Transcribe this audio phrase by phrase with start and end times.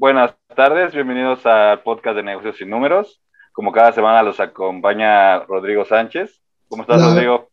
[0.00, 3.20] Buenas tardes, bienvenidos al podcast de Negocios sin Números.
[3.52, 6.40] Como cada semana los acompaña Rodrigo Sánchez.
[6.68, 7.50] ¿Cómo estás, Rodrigo?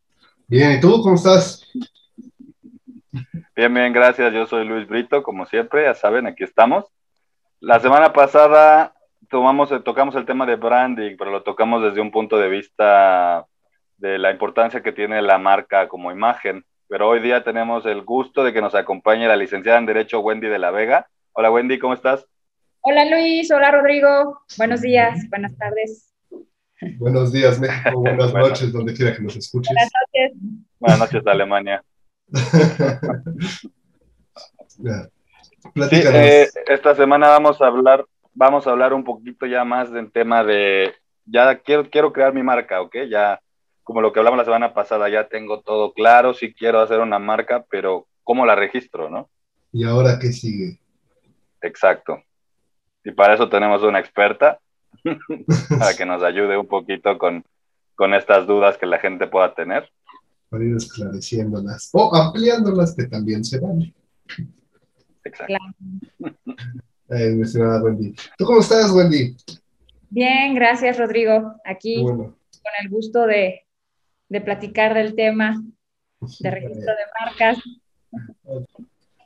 [0.47, 1.69] Bien, ¿y tú cómo estás?
[3.53, 4.33] Bien, bien, gracias.
[4.33, 6.85] Yo soy Luis Brito, como siempre, ya saben, aquí estamos.
[7.59, 8.93] La semana pasada
[9.29, 13.45] tomamos, tocamos el tema de branding, pero lo tocamos desde un punto de vista
[13.97, 16.63] de la importancia que tiene la marca como imagen.
[16.87, 20.47] Pero hoy día tenemos el gusto de que nos acompañe la licenciada en Derecho Wendy
[20.47, 21.09] de la Vega.
[21.33, 22.25] Hola Wendy, ¿cómo estás?
[22.89, 26.09] Hola Luis, hola Rodrigo, buenos días, buenas tardes.
[26.97, 29.75] Buenos días México, buenas noches, donde quiera que nos escuches.
[29.75, 30.31] Buenas noches.
[30.79, 31.83] Buenas noches Alemania.
[35.89, 40.09] sí, eh, esta semana vamos a hablar, vamos a hablar un poquito ya más del
[40.09, 40.93] tema de,
[41.25, 42.99] ya quiero, quiero crear mi marca, ¿ok?
[43.09, 43.41] Ya,
[43.83, 47.19] como lo que hablamos la semana pasada, ya tengo todo claro, si quiero hacer una
[47.19, 49.29] marca, pero ¿cómo la registro, no?
[49.73, 50.79] ¿Y ahora qué sigue?
[51.61, 52.23] Exacto.
[53.07, 54.59] Y para eso tenemos una experta,
[55.79, 57.41] para que nos ayude un poquito con,
[57.95, 59.89] con estas dudas que la gente pueda tener.
[60.49, 63.93] Para ir esclareciéndolas o ampliándolas, que también se vale.
[65.23, 65.55] Exacto.
[67.09, 67.41] Eh,
[67.83, 68.13] Wendy.
[68.37, 69.37] ¿Tú cómo estás, Wendy?
[70.09, 71.53] Bien, gracias, Rodrigo.
[71.63, 72.35] Aquí con
[72.81, 73.65] el gusto de,
[74.27, 75.63] de platicar del tema
[76.41, 77.57] de registro de marcas.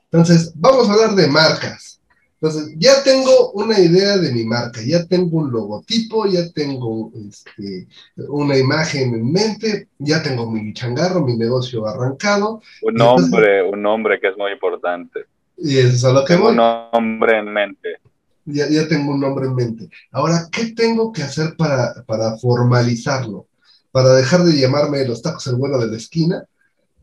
[0.04, 2.01] Entonces, vamos a hablar de marcas.
[2.42, 7.88] Entonces, ya tengo una idea de mi marca, ya tengo un logotipo, ya tengo este,
[8.18, 12.60] una imagen en mente, ya tengo mi changarro, mi negocio arrancado.
[12.82, 15.26] Un nombre, un nombre que es muy importante.
[15.56, 16.50] Y eso es a lo que voy.
[16.50, 17.98] Un nombre en mente.
[18.46, 19.90] Ya, ya, tengo un nombre en mente.
[20.12, 23.46] Ahora, ¿qué tengo que hacer para, para formalizarlo?
[23.92, 26.44] Para dejar de llamarme los tacos el bueno de la esquina,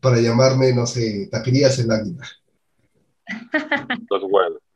[0.01, 2.27] para llamarme, no sé, taquerías el águila.
[4.11, 4.68] Los huevos.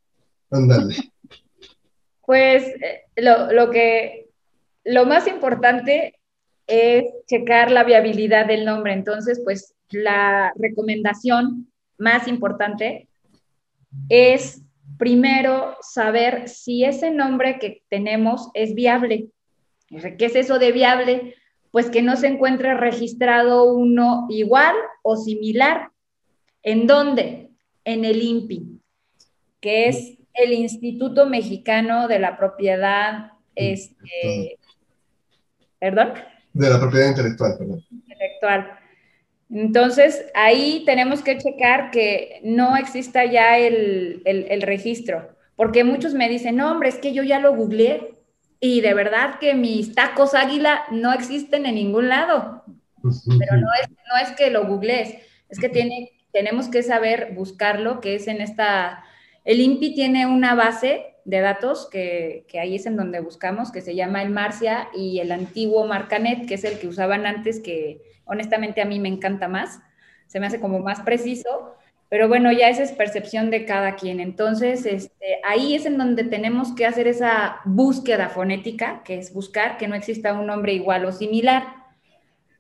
[2.24, 4.28] Pues eh, lo, que,
[4.84, 6.20] lo más importante
[6.66, 8.92] es checar la viabilidad del nombre.
[8.92, 13.08] Entonces, pues la recomendación más importante
[14.08, 14.62] es
[14.98, 19.28] primero saber si ese nombre que tenemos es viable.
[19.88, 21.34] ¿Qué es eso de viable?
[21.70, 25.90] Pues que no se encuentre registrado uno igual o similar.
[26.62, 27.50] ¿En dónde?
[27.84, 28.80] En el INPI,
[29.60, 34.58] que es el Instituto Mexicano de la Propiedad, este,
[35.78, 36.14] ¿perdón?
[36.52, 37.84] De la propiedad intelectual, perdón.
[37.90, 38.78] Intelectual.
[39.50, 46.28] Entonces, ahí tenemos que checar que no exista ya el, el, registro, porque muchos me
[46.28, 48.14] dicen, no, hombre, es que yo ya lo googleé
[48.60, 52.64] y de verdad que mis tacos águila no existen en ningún lado.
[53.02, 55.16] Pero no es, no es que lo googlees,
[55.50, 59.04] es que tiene, tenemos que saber buscarlo, que es en esta
[59.44, 63.94] el INPI tiene una base de datos que, ahí es en donde buscamos, que se
[63.94, 68.80] llama el Marcia y el antiguo Marcanet, que es el que usaban antes, que honestamente
[68.82, 69.80] a mí me encanta más,
[70.26, 71.76] se me hace como más preciso,
[72.08, 74.20] pero bueno, ya esa es percepción de cada quien.
[74.20, 79.78] Entonces, este, ahí es en donde tenemos que hacer esa búsqueda fonética, que es buscar
[79.78, 81.64] que no exista un nombre igual o similar.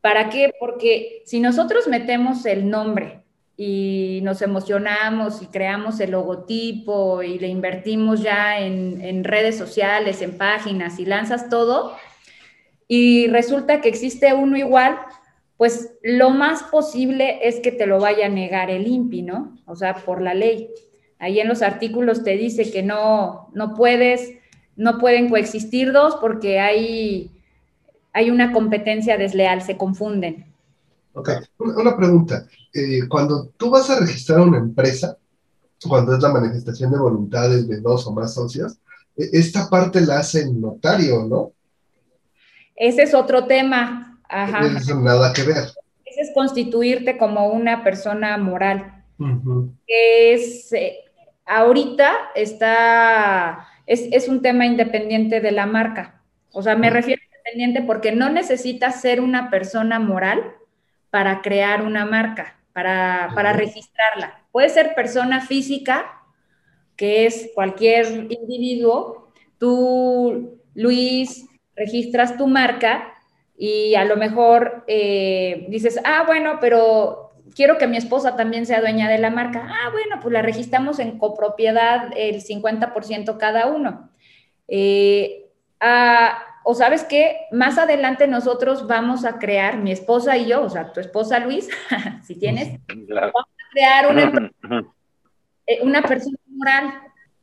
[0.00, 0.52] ¿Para qué?
[0.58, 3.21] Porque si nosotros metemos el nombre
[3.64, 10.36] y nos emocionamos y creamos el logotipo y le invertimos ya en, redes sociales, en
[10.36, 11.92] páginas y lanzas todo
[12.88, 14.98] y resulta que existe uno igual,
[15.58, 19.56] pues lo más posible es que te lo vaya a negar el INPI, ¿no?
[19.66, 20.68] O sea, por la ley.
[21.20, 24.32] Ahí en los artículos te dice que no, no puedes,
[24.74, 27.30] no pueden coexistir dos porque hay,
[28.12, 30.46] hay una competencia desleal, se confunden.
[31.12, 32.48] Ok, una pregunta.
[32.74, 35.16] Eh, cuando tú vas a registrar una empresa,
[35.86, 38.78] cuando es la manifestación de voluntades de dos o más socios,
[39.16, 41.52] e, esta parte la hace el notario, ¿no?
[42.74, 44.20] Ese es otro tema.
[44.28, 44.66] Ajá.
[44.78, 45.64] Eso nada que ver.
[46.04, 49.04] Ese es constituirte como una persona moral.
[49.86, 50.96] Es, eh,
[51.46, 56.22] ahorita está, es, es, un tema independiente de la marca.
[56.50, 60.42] O sea, me refiero a independiente porque no necesitas ser una persona moral
[61.10, 64.42] para crear una marca, para, para registrarla.
[64.50, 66.22] Puede ser persona física,
[66.96, 69.32] que es cualquier individuo.
[69.58, 71.46] Tú, Luis,
[71.76, 73.14] registras tu marca
[73.56, 78.80] y a lo mejor eh, dices, ah, bueno, pero quiero que mi esposa también sea
[78.80, 79.68] dueña de la marca.
[79.68, 84.10] Ah, bueno, pues la registramos en copropiedad el 50% cada uno.
[84.68, 90.62] Eh, ah, o sabes qué, más adelante nosotros vamos a crear, mi esposa y yo,
[90.62, 91.68] o sea, tu esposa Luis,
[92.24, 92.78] si tienes,
[93.08, 94.50] vamos a crear una,
[95.66, 96.92] eh, una persona moral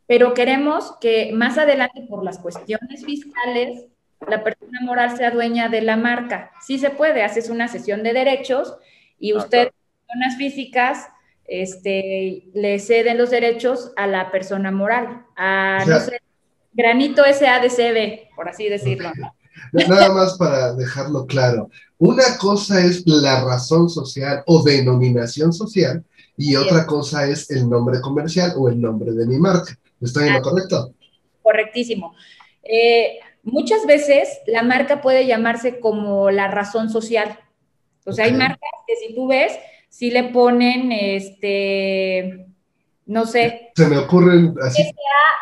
[0.09, 3.85] pero queremos que más adelante por las cuestiones fiscales
[4.27, 6.51] la persona moral sea dueña de la marca.
[6.61, 8.75] Sí se puede, haces una sesión de derechos
[9.19, 9.71] y ah, usted,
[10.07, 11.09] personas físicas,
[11.45, 16.19] este, le ceden los derechos a la persona moral, a, no sé,
[16.71, 19.11] granito SADCB, por así decirlo.
[19.73, 21.69] Nada más para dejarlo claro.
[21.97, 26.03] Una cosa es la razón social o denominación social
[26.37, 29.77] y otra cosa es el nombre comercial o el nombre de mi marca.
[30.01, 30.93] ¿Estoy en lo correcto?
[31.41, 32.15] Correctísimo.
[32.63, 37.37] Eh, muchas veces la marca puede llamarse como la razón social.
[38.05, 39.51] O sea, hay marcas que si tú ves,
[39.89, 42.47] si le ponen, este,
[43.05, 43.71] no sé.
[43.75, 44.83] Se me ocurren así.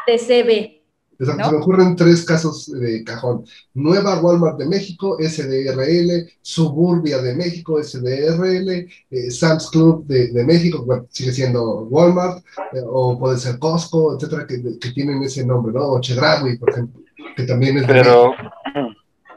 [0.07, 0.76] SADCB.
[1.19, 3.43] Se me ocurren tres casos de cajón.
[3.73, 8.69] Nueva Walmart de México, SDRL, Suburbia de México, SDRL,
[9.09, 14.91] eh, Sam's Club de, México, sigue siendo Walmart, eh, o puede ser Costco, etcétera, que,
[14.91, 15.93] tienen ese nombre, ¿no?
[15.93, 17.01] O Chedraui, por ejemplo,
[17.35, 18.33] que también es de Pero,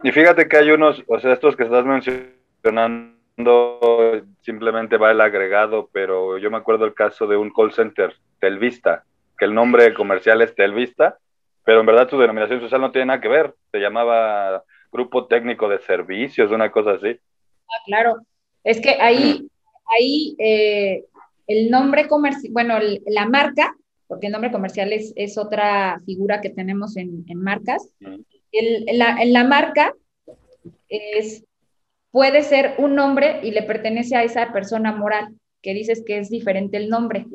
[0.03, 3.15] y fíjate que hay unos, o sea, estos que estás mencionando,
[4.43, 9.05] simplemente va el agregado, pero yo me acuerdo el caso de un call center, Telvista,
[9.39, 11.19] que el nombre comercial es Telvista,
[11.71, 15.69] pero en verdad su denominación social no tiene nada que ver, se llamaba Grupo Técnico
[15.69, 17.17] de Servicios, una cosa así.
[17.69, 18.17] Ah, claro,
[18.65, 19.49] es que ahí,
[19.97, 21.05] ahí eh,
[21.47, 22.75] el nombre comercial, bueno,
[23.07, 23.77] la marca,
[24.09, 27.89] porque el nombre comercial es, es otra figura que tenemos en, en marcas,
[28.51, 29.95] el, la, la, marca
[30.89, 31.45] es,
[32.11, 36.31] puede ser un nombre y le pertenece a esa persona moral, que dices que es
[36.31, 37.27] diferente el nombre.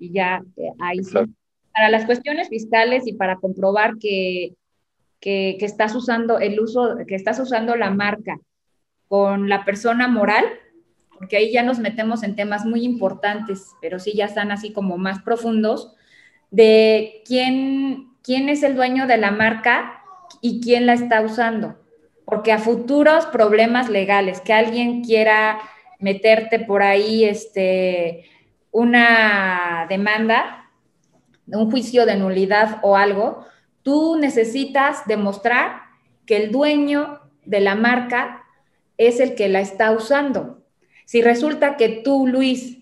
[0.00, 1.16] Y ya eh, ahí sí
[1.72, 4.54] para las cuestiones fiscales y para comprobar que,
[5.20, 8.38] que, estás usando el uso, que estás usando la marca
[9.08, 10.44] con la persona moral,
[11.18, 14.96] porque ahí ya nos metemos en temas muy importantes, pero sí ya están así como
[14.96, 15.94] más profundos,
[16.50, 20.02] de quién, quién es el dueño de la marca
[20.40, 21.76] y quién la está usando.
[22.24, 25.58] Porque a futuros problemas legales, que alguien quiera
[25.98, 28.24] meterte por ahí este,
[28.70, 30.69] una demanda,
[31.52, 33.46] un juicio de nulidad o algo,
[33.82, 35.82] tú necesitas demostrar
[36.26, 38.44] que el dueño de la marca
[38.96, 40.62] es el que la está usando.
[41.04, 42.78] Si resulta que tú, Luis,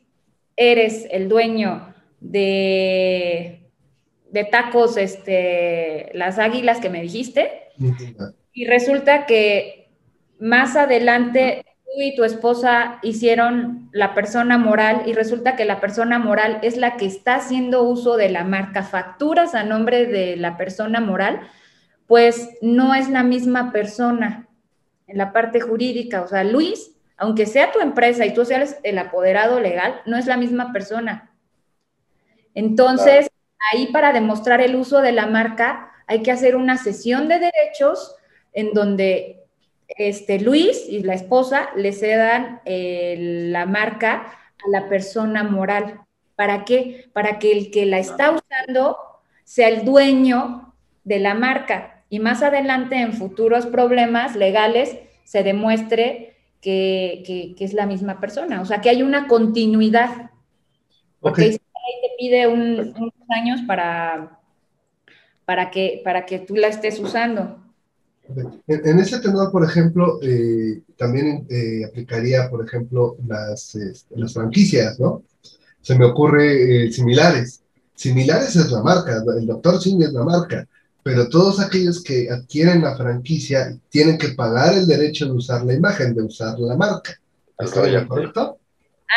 [0.57, 3.71] eres el dueño de,
[4.31, 7.51] de tacos, este, las águilas que me dijiste,
[8.53, 9.89] y resulta que
[10.41, 11.65] más adelante
[11.95, 16.77] tú y tu esposa hicieron la persona moral y resulta que la persona moral es
[16.77, 21.41] la que está haciendo uso de la marca facturas a nombre de la persona moral,
[22.07, 24.49] pues no es la misma persona
[25.07, 26.23] en la parte jurídica.
[26.23, 30.27] O sea, Luis, aunque sea tu empresa y tú seas el apoderado legal, no es
[30.27, 31.33] la misma persona.
[32.55, 33.29] Entonces,
[33.73, 38.15] ahí para demostrar el uso de la marca hay que hacer una sesión de derechos
[38.53, 39.38] en donde
[39.89, 46.01] este, Luis y la esposa le cedan la marca a la persona moral.
[46.37, 47.09] ¿Para qué?
[47.13, 48.99] Para que el que la está usando
[49.45, 50.75] sea el dueño
[51.05, 57.87] de la marca y más adelante en futuros problemas legales se demuestre que, es la
[57.87, 58.61] misma persona.
[58.61, 60.31] O sea, que hay una continuidad.
[61.21, 62.95] Porque ahí te pide unos
[63.29, 64.39] años para,
[65.45, 67.68] para, que, para que tú la estés usando.
[68.67, 75.01] En, ese tenor, por ejemplo, eh, también eh, aplicaría, por ejemplo, las, este, las franquicias,
[75.01, 75.23] ¿no?
[75.81, 77.63] Se me ocurre eh, similares.
[77.95, 80.67] Similares es la marca, el doctor Singh es la marca,
[81.03, 85.75] pero todos aquellos que adquieren la franquicia tienen que pagar el derecho de usar la
[85.75, 87.19] imagen, de usar la marca.
[87.59, 88.59] ¿Estoy de correcto?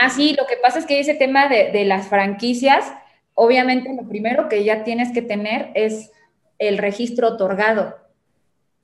[0.02, 2.86] Ah, sí, lo que pasa es que ese tema de, de las franquicias,
[3.34, 6.12] obviamente lo primero que ya tienes que tener es
[6.58, 8.01] el registro otorgado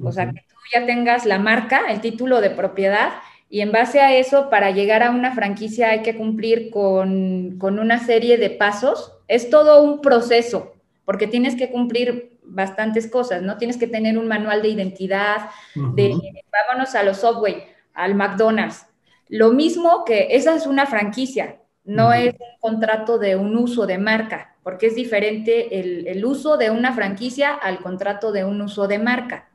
[0.04, 3.14] o sea, que tú ya tengas la marca, el título de propiedad,
[3.50, 8.00] y en base a eso, para llegar a una franquicia hay que cumplir con, una
[8.00, 9.14] serie de pasos.
[9.28, 10.74] Es todo un proceso,
[11.06, 13.58] porque tienes que cumplir bastantes cosas, ¿no?
[13.58, 16.16] Tienes que tener un manual de identidad, de
[16.52, 17.64] vámonos a los Subway,
[17.94, 18.86] al McDonald's.
[19.30, 23.98] Lo mismo que esa es una franquicia, no es un contrato de un uso de
[23.98, 28.88] marca, porque es diferente el, el uso de una franquicia al contrato de un uso
[28.88, 29.47] de marca.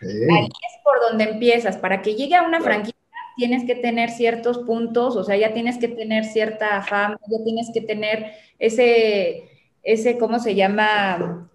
[0.00, 1.76] Ahí es por donde empiezas.
[1.76, 2.98] Para que llegue a una franquicia
[3.38, 7.70] tienes que tener ciertos puntos, o sea, ya tienes que tener cierta fama, ya tienes
[7.72, 9.48] que tener ese,
[9.84, 11.48] ese, ¿cómo se llama?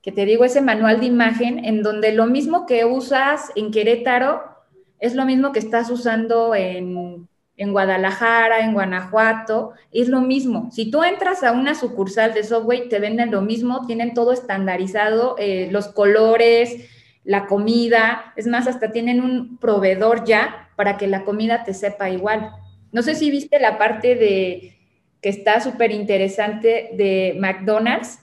[0.00, 4.44] Que te digo, ese manual de imagen en donde lo mismo que usas en Querétaro
[4.98, 10.70] es lo mismo que estás usando en, en Guadalajara, en Guanajuato, es lo mismo.
[10.72, 15.36] Si tú entras a una sucursal de Subway, te venden lo mismo, tienen todo estandarizado,
[15.38, 16.88] eh, los colores,
[17.26, 22.08] la comida, es más, hasta tienen un proveedor ya para que la comida te sepa
[22.08, 22.52] igual.
[22.92, 24.78] No sé si viste la parte de
[25.20, 28.20] que está súper interesante de McDonald's,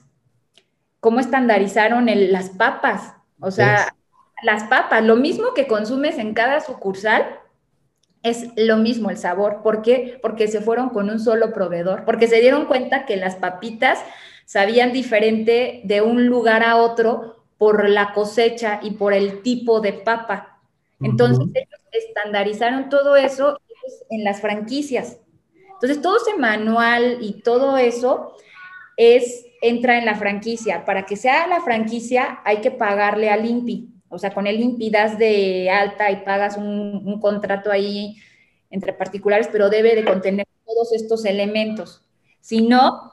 [1.00, 3.94] cómo estandarizaron las papas, o sea,
[4.42, 7.26] las papas, lo mismo que consumes en cada sucursal,
[8.22, 9.60] es lo mismo el sabor.
[9.62, 10.18] ¿Por qué?
[10.22, 14.02] Porque se fueron con un solo proveedor, porque se dieron cuenta que las papitas
[14.46, 19.92] sabían diferente de un lugar a otro por la cosecha y por el tipo de
[19.92, 20.60] papa.
[21.00, 23.58] Entonces ellos estandarizaron todo eso
[24.10, 25.18] en las franquicias.
[25.74, 28.36] Entonces todo ese manual y todo eso
[28.96, 30.84] es entra en la franquicia.
[30.84, 33.88] Para que sea la franquicia hay que pagarle al INPI.
[34.08, 38.16] O sea, con el INPI das de alta y pagas un, contrato ahí
[38.70, 42.02] entre particulares, pero debe de contener todos estos elementos.
[42.40, 43.12] Si no,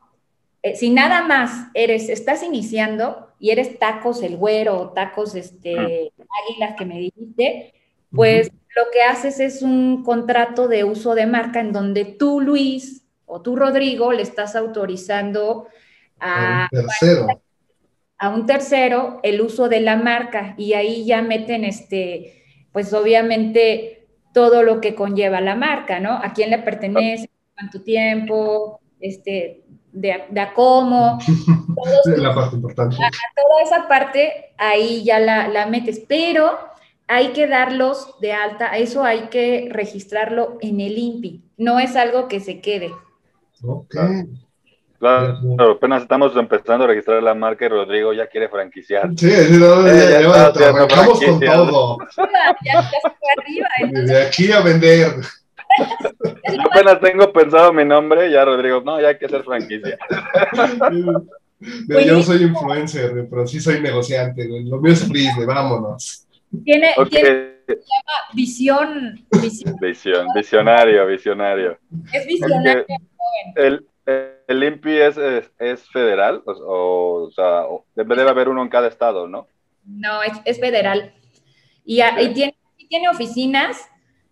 [0.61, 5.75] eh, si nada más eres, estás iniciando y eres tacos el güero o tacos este,
[5.75, 7.73] águilas que me dijiste,
[8.11, 13.03] pues lo que haces es un contrato de uso de marca en donde tú, Luis,
[13.25, 15.67] o tú, Rodrigo, le estás autorizando
[16.19, 17.27] a, tercero.
[18.19, 24.07] a un tercero el uso de la marca y ahí ya meten este, pues obviamente
[24.35, 26.11] todo lo que conlleva la marca, ¿no?
[26.11, 31.19] A quién le pertenece, cuánto tiempo, este, de, de a cómo.
[32.17, 32.95] la parte importante.
[32.95, 36.57] toda esa parte ahí ya la, la, metes, pero
[37.07, 42.27] hay que darlos de alta, eso hay que registrarlo en el INPI, no es algo
[42.27, 42.91] que se quede.
[43.63, 43.95] Ok.
[45.01, 45.39] Claro,
[45.71, 49.09] apenas estamos empezando a registrar la marca y Rodrigo ya quiere franquiciar.
[49.17, 51.97] Sí, no, ya, eh, ya, con todo.
[52.17, 52.89] Ya, ya
[53.35, 53.67] arriba.
[54.03, 55.15] De aquí a vender.
[56.65, 59.97] Apenas tengo pensado mi nombre, ya Rodrigo, no, ya hay que hacer franquicia.
[61.87, 64.47] yo no soy influencer, pero sí soy negociante.
[64.47, 66.27] Lo mío es Disney, vámonos.
[66.63, 69.75] Tiene, tiene, se llama visión, visión.
[69.79, 71.77] Visión, visionario, visionario.
[72.11, 72.85] Es visionario.
[73.55, 73.85] El,
[74.47, 75.17] el INPI es,
[75.59, 77.63] es, federal, o, o, sea,
[77.95, 79.47] debe haber uno en cada estado, ¿no?
[79.85, 81.13] No, es, es federal.
[81.85, 82.01] Y,
[82.33, 82.55] tiene,
[82.89, 83.89] tiene, oficinas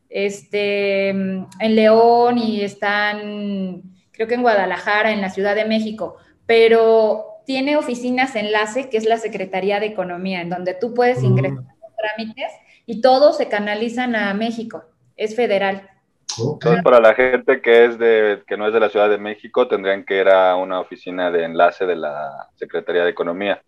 [0.09, 7.25] este, en León y están, creo que en Guadalajara, en la Ciudad de México, pero
[7.45, 11.95] tiene oficinas enlace, que es la Secretaría de Economía, en donde tú puedes ingresar los
[11.95, 12.51] trámites
[12.85, 14.83] y todos se canalizan a México.
[15.15, 15.89] Es federal.
[16.37, 19.67] Entonces, para la gente que es de que no es de la Ciudad de México,
[19.67, 23.61] tendrían que ir a una oficina de enlace de la Secretaría de Economía,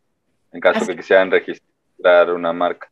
[0.51, 2.89] en caso que quisieran registrar una marca.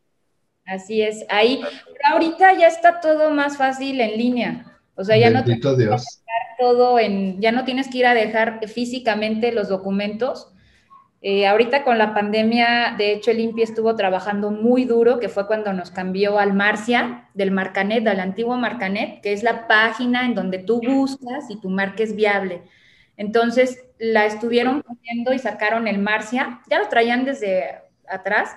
[0.70, 4.80] Así es, ahí, pero ahorita ya está todo más fácil en línea.
[4.96, 6.00] O sea, ya no tienes que dejar
[6.60, 10.54] todo en, ya no tienes que ir a dejar físicamente los documentos,
[11.22, 15.48] eh, ahorita con la pandemia, de hecho, el INPI estuvo trabajando muy duro, que fue
[15.48, 20.34] cuando nos cambió al Marcia, del Marcanet, al antiguo Marcanet, que es la página en
[20.34, 22.64] donde tú buscas y tu marca es viable.
[23.18, 28.56] Entonces, la estuvieron poniendo y sacaron el Marcia, ya lo traían desde atrás,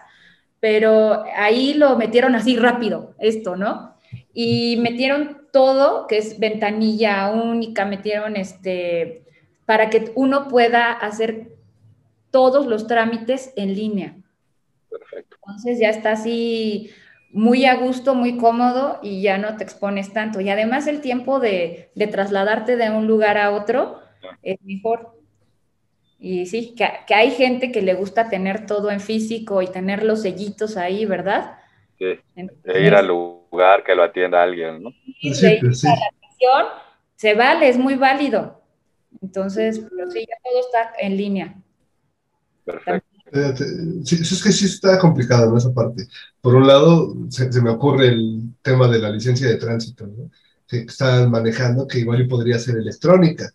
[0.63, 3.97] pero ahí lo metieron así rápido, esto, ¿no?
[4.33, 9.25] Y metieron todo, que es ventanilla única, metieron este,
[9.67, 11.49] para que uno pueda hacer
[12.31, 14.15] todos los trámites en línea.
[14.89, 15.37] Perfecto.
[15.45, 16.91] Entonces ya está así
[17.33, 20.41] muy a gusto, muy cómodo y ya no te expones tanto.
[20.41, 23.99] Y además el tiempo de, trasladarte de un lugar a otro
[24.45, 25.21] es mejor.
[26.25, 30.23] Y sí, que, hay gente que le gusta tener todo en físico y tener los
[30.23, 31.59] sellitos ahí, ¿verdad?
[31.99, 34.91] Sí, de ir al lugar que lo atienda alguien, ¿no?
[35.21, 35.89] Sí, sí, sí.
[35.89, 36.67] La atención,
[37.17, 38.63] se vale, es muy válido.
[39.21, 41.57] Entonces, pero sí, ya todo está en línea.
[42.65, 43.09] Perfecto.
[43.33, 46.07] es que sí está complicado en esa parte.
[46.41, 50.31] Por un lado, se, me ocurre el tema de la licencia de tránsito, ¿no?
[50.69, 53.53] que están manejando, que igual podría ser electrónica.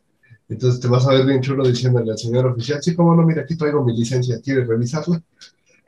[0.49, 3.41] Entonces te vas a ver bien chulo diciéndole al señor oficial, sí, cómo no, mira,
[3.41, 5.21] aquí traigo mi licencia, ¿quieres revisarla?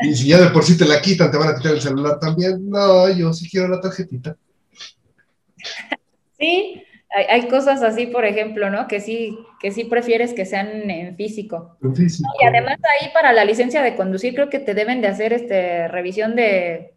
[0.01, 2.19] Y si ya de por sí te la quitan, te van a quitar el celular
[2.19, 2.69] también.
[2.69, 4.35] No, yo sí quiero la tarjetita.
[6.37, 8.87] Sí, hay, cosas así, por ejemplo, ¿no?
[8.87, 11.75] Que sí, que sí prefieres que sean en físico.
[11.83, 12.29] En físico.
[12.41, 15.87] Y además ahí para la licencia de conducir creo que te deben de hacer este
[15.87, 16.93] revisión de,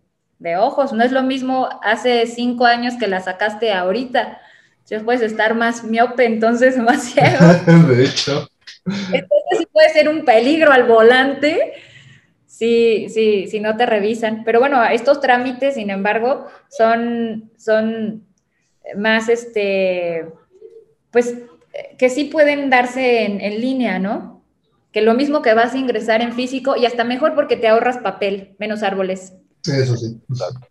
[0.59, 0.93] ojos.
[0.93, 4.41] No es lo mismo hace cinco años que la sacaste ahorita.
[4.87, 7.39] Ya puedes estar más miope, entonces más ciego.
[7.89, 8.49] de hecho.
[8.87, 11.75] Entonces sí puede ser un peligro al volante.
[12.47, 14.45] Sí, sí, si no te revisan.
[14.45, 18.25] Pero bueno, estos trámites, sin embargo, son, son
[18.97, 20.27] más, este,
[21.11, 21.35] pues,
[21.99, 24.45] que sí pueden darse en, en línea, ¿no?
[24.93, 27.99] Que lo mismo que vas a ingresar en físico y hasta mejor porque te ahorras
[27.99, 29.33] papel, menos árboles.
[29.65, 30.21] Eso sí.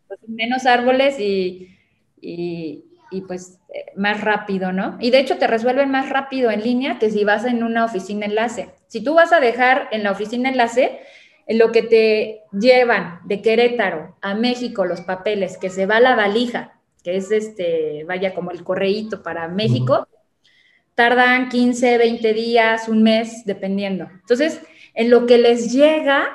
[0.08, 1.76] Pues, menos árboles y,
[2.22, 4.98] y, y pues eh, más rápido, ¿no?
[5.00, 8.26] Y de hecho te resuelven más rápido en línea que si vas en una oficina
[8.26, 8.70] enlace.
[8.88, 11.00] Si tú vas a dejar en la oficina enlace,
[11.46, 16.02] en lo que te llevan de Querétaro a México los papeles, que se va a
[16.02, 20.08] la valija, que es este, vaya como el correíto para México,
[20.96, 24.08] tardan 15, 20 días, un mes, dependiendo.
[24.12, 24.62] Entonces,
[24.94, 26.30] en lo que les llega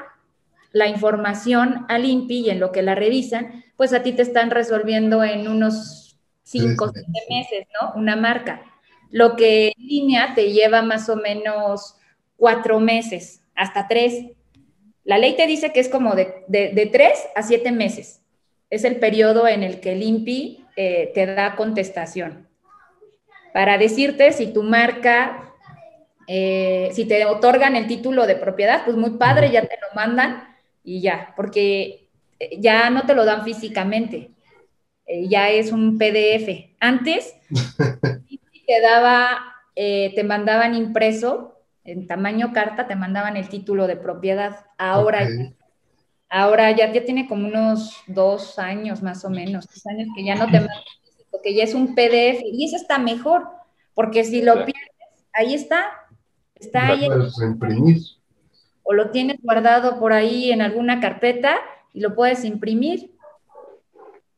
[0.72, 4.50] la información al INPI y en lo que la revisan, pues a ti te están
[4.50, 6.05] resolviendo en unos
[6.46, 7.92] 5 o 7 meses, ¿no?
[7.94, 8.62] Una marca.
[9.10, 11.96] Lo que en línea te lleva más o menos
[12.36, 14.26] 4 meses, hasta 3.
[15.04, 18.22] La ley te dice que es como de, de, 3 a 7 meses.
[18.70, 22.46] Es el periodo en el que el INPI eh, te da contestación
[23.56, 25.54] para decirte si tu marca,
[26.26, 30.54] eh, si te otorgan el título de propiedad, pues muy padre, ya te lo mandan
[30.84, 34.28] y ya, porque eh, ya no te lo dan físicamente,
[35.06, 36.76] eh, ya es un PDF.
[36.80, 37.34] Antes
[38.66, 44.66] te daba, te mandaban impreso en tamaño carta, te mandaban el título de propiedad.
[44.78, 45.52] Ahora ya
[46.28, 50.34] Ahora ya, ya tiene como unos dos años más o menos, tres años que ya
[50.34, 50.82] no te mandan
[51.42, 53.46] que ya es un PDF y eso está mejor,
[53.94, 54.74] porque si lo pierdes,
[55.32, 55.92] ahí está,
[56.54, 57.08] está ahí.
[57.42, 57.98] imprimir.
[58.82, 61.58] O lo tienes guardado por ahí en alguna carpeta
[61.92, 63.12] y lo puedes imprimir.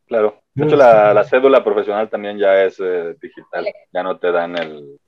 [0.06, 0.42] Claro.
[0.58, 4.98] De hecho, la, cédula profesional también ya es eh, digital, ya no te dan el,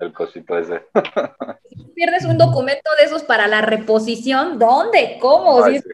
[0.00, 0.82] el cosito ese.
[1.68, 5.18] Si pierdes un documento de esos para la reposición, ¿dónde?
[5.20, 5.66] ¿Cómo?
[5.66, 5.84] Es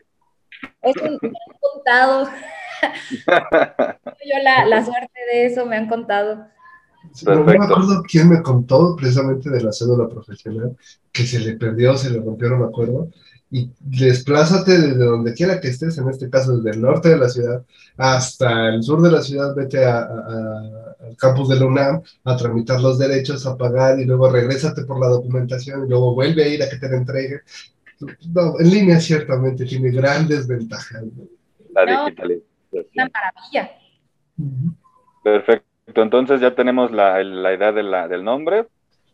[1.00, 1.18] un,
[1.60, 2.28] contado.
[4.24, 6.46] Yo la, suerte de eso me han contado.
[7.24, 10.76] no me acuerdo quién me contó precisamente de la cédula profesional,
[11.12, 13.09] que se le perdió, se le rompió, no me acuerdo.
[13.54, 17.28] Y desplázate desde donde quiera que estés, en este caso desde el norte de la
[17.28, 17.62] ciudad
[17.98, 22.98] hasta el sur de la ciudad, vete al campus de la UNAM a tramitar los
[22.98, 26.68] derechos, a pagar y luego regrésate por la documentación y luego vuelve a ir a
[26.70, 27.40] que te la entreguen.
[28.32, 31.04] No, en línea ciertamente tiene grandes ventajas.
[31.74, 32.52] La digitalización
[32.94, 33.70] una maravilla.
[35.22, 38.66] Perfecto, entonces ya tenemos la, la idea de la, del nombre.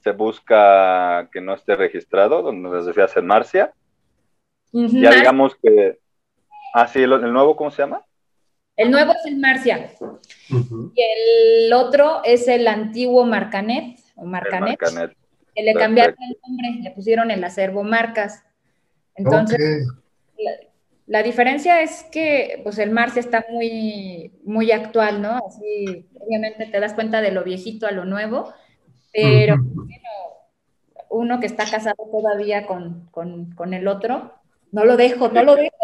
[0.04, 3.72] Se busca que no esté registrado, donde nos decías en Marcia.
[4.72, 5.98] Ya digamos que.
[6.74, 8.04] Ah, sí, el, nuevo, ¿cómo se llama?
[8.76, 9.90] El nuevo es el Marcia.
[10.50, 14.78] Y el otro es el antiguo Marcanet, o Marcanet.
[15.54, 18.44] Que le cambiaron el nombre, le pusieron el acervo marcas.
[19.16, 19.88] Entonces,
[21.08, 25.40] la diferencia es que pues el Marcia está muy, muy actual, ¿no?
[25.44, 28.52] Así, obviamente te das cuenta de lo viejito a lo nuevo,
[29.12, 29.56] pero
[31.10, 34.34] uno que está casado todavía con, el otro,
[34.72, 35.74] no lo dejo, no lo dejo.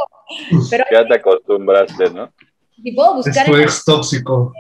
[0.71, 2.33] Pero, ya te acostumbraste, ¿no?
[2.83, 3.49] Si puedo buscar...
[3.51, 4.53] Es ex tóxico.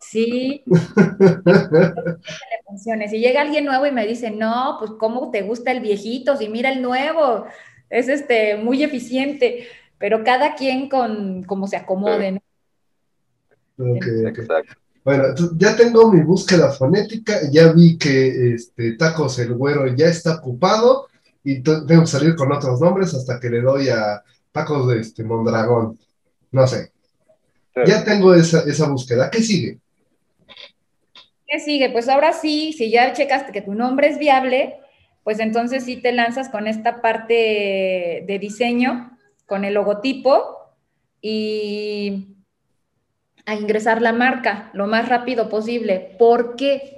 [0.00, 0.62] Sí.
[3.10, 6.36] si llega alguien nuevo y me dice, no, pues ¿cómo te gusta el viejito?
[6.36, 7.46] Si mira el nuevo
[7.90, 9.66] es este, muy eficiente,
[9.98, 12.40] pero cada quien con como se acomode.
[15.04, 15.24] Bueno,
[15.56, 21.06] ya tengo mi búsqueda fonética, ya vi que este, Tacos el Güero ya está ocupado
[21.50, 25.24] y tengo que salir con otros nombres hasta que le doy a Tacos de este,
[25.24, 25.98] Mondragón.
[26.52, 26.92] No sé.
[27.86, 29.30] Ya tengo esa, esa búsqueda.
[29.30, 29.78] ¿Qué sigue?
[31.46, 31.88] ¿Qué sigue?
[31.88, 34.76] Pues ahora sí, si ya checaste que tu nombre es viable,
[35.24, 40.58] pues entonces sí te lanzas con esta parte de diseño, con el logotipo
[41.22, 42.36] y
[43.46, 46.14] a ingresar la marca lo más rápido posible.
[46.18, 46.97] ¿Por qué?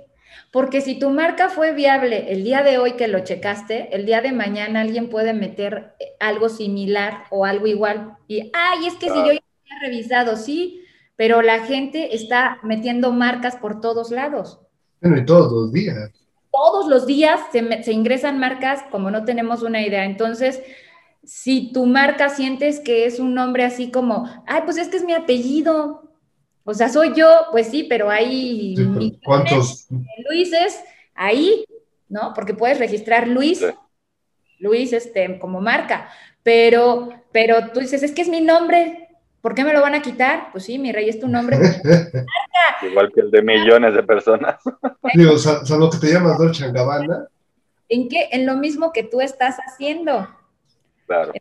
[0.52, 4.20] Porque si tu marca fue viable el día de hoy que lo checaste, el día
[4.20, 8.16] de mañana alguien puede meter algo similar o algo igual.
[8.28, 10.82] Y, ay, es que si yo ya había revisado, sí,
[11.16, 14.58] pero la gente está metiendo marcas por todos lados.
[15.00, 16.10] Bueno, y todos los días
[16.52, 20.04] todos los días se, ingresan marcas como no tenemos una idea.
[20.04, 20.62] Entonces,
[21.22, 25.04] si tu marca sientes que es un nombre así como, ay, pues es que es
[25.04, 26.09] mi apellido,
[26.64, 28.74] o sea, soy yo, pues sí, pero hay
[29.24, 29.88] ¿cuántos?
[30.28, 30.80] Luises
[31.14, 31.64] ahí,
[32.08, 32.32] ¿no?
[32.34, 33.64] Porque puedes registrar Luis,
[34.58, 36.08] Luis, este, como marca,
[36.42, 40.02] pero, pero tú dices, es que es mi nombre, ¿Por qué me lo van a
[40.02, 40.48] quitar?
[40.52, 41.56] Pues sí, mi rey es tu nombre.
[42.82, 44.56] Igual que el de millones de personas.
[45.14, 47.26] Digo, salvo que te llamas Dolce Gabbana.
[47.88, 48.28] ¿En qué?
[48.32, 50.28] En lo mismo que tú estás haciendo.
[51.06, 51.32] Claro.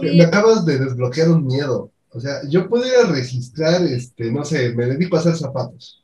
[0.00, 1.90] Me acabas de desbloquear un miedo.
[2.14, 6.00] O sea, yo podría registrar, este, no sé, me dedico a hacer zapatos.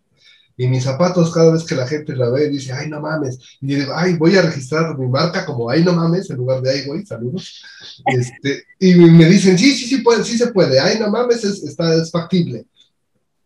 [0.56, 3.38] Y mis zapatos, cada vez que la gente la ve, dice, ay, no mames.
[3.60, 6.70] Y digo, ay, voy a registrar mi marca como ay, no mames, en lugar de
[6.70, 7.62] ay, güey, saludos.
[8.04, 10.80] Este, y me dicen, sí, sí, sí, puede, sí se puede.
[10.80, 12.66] Ay, no mames, es, está, es factible.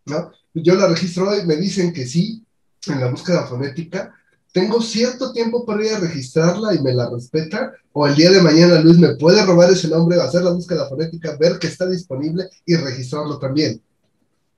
[0.07, 0.33] ¿No?
[0.55, 2.43] Yo la registro y me dicen que sí,
[2.87, 4.15] en la búsqueda fonética,
[4.55, 8.41] tengo cierto tiempo para ir a registrarla y me la respeta, o el día de
[8.41, 12.45] mañana Luis me puede robar ese nombre, hacer la búsqueda fonética, ver que está disponible
[12.65, 13.83] y registrarlo también.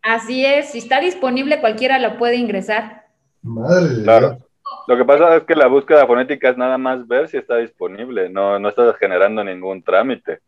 [0.02, 3.06] Así es, si está disponible cualquiera lo puede ingresar.
[3.42, 4.38] Madre Claro.
[4.86, 8.28] Lo que pasa es que la búsqueda fonética es nada más ver si está disponible,
[8.28, 10.40] no, no estás generando ningún trámite.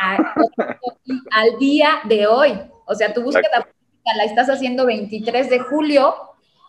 [0.00, 0.16] A-
[1.32, 2.52] al día de hoy.
[2.86, 3.72] O sea, tu búsqueda Exacto.
[3.72, 6.14] fonética la estás haciendo 23 de julio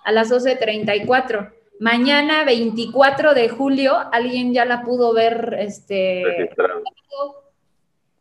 [0.04, 1.52] a las 12.34.
[1.80, 6.84] Mañana, 24 de julio, alguien ya la pudo ver, este, Registrado.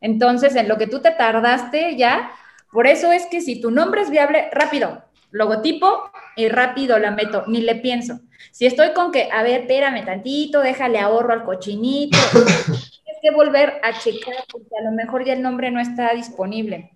[0.01, 2.33] entonces, en lo que tú te tardaste ya,
[2.73, 7.45] por eso es que si tu nombre es viable, rápido, logotipo y rápido la meto,
[7.47, 8.21] ni le pienso.
[8.51, 13.81] Si estoy con que, a ver, espérame tantito, déjale ahorro al cochinito, tienes que volver
[13.85, 16.91] a checar porque a lo mejor ya el nombre no está disponible.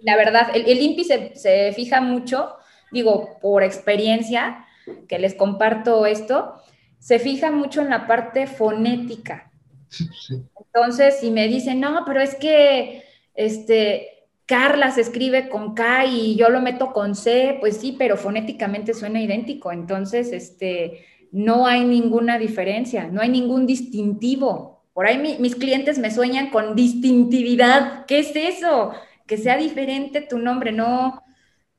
[0.00, 2.56] La verdad, el, el INPI se, se fija mucho,
[2.92, 4.65] digo, por experiencia,
[5.08, 6.54] que les comparto esto,
[6.98, 9.50] se fija mucho en la parte fonética.
[9.88, 10.44] Sí, sí.
[10.58, 13.02] Entonces, si me dicen, no, pero es que
[13.34, 18.16] este, Carla se escribe con K y yo lo meto con C, pues sí, pero
[18.16, 19.72] fonéticamente suena idéntico.
[19.72, 24.84] Entonces, este, no hay ninguna diferencia, no hay ningún distintivo.
[24.94, 28.06] Por ahí mi- mis clientes me sueñan con distintividad.
[28.06, 28.92] ¿Qué es eso?
[29.26, 31.22] Que sea diferente tu nombre, no,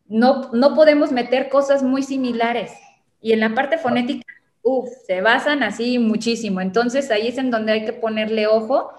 [0.08, 2.72] no, no podemos meter cosas muy similares.
[3.22, 4.24] Y en la parte fonética,
[4.62, 6.62] uff, se basan así muchísimo.
[6.62, 8.92] Entonces ahí es en donde hay que ponerle ojo.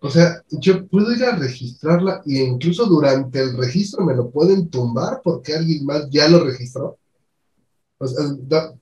[0.00, 4.68] O sea, yo puedo ir a registrarla e incluso durante el registro me lo pueden
[4.68, 6.98] tumbar porque alguien más ya lo registró.
[7.98, 8.74] O sea, da-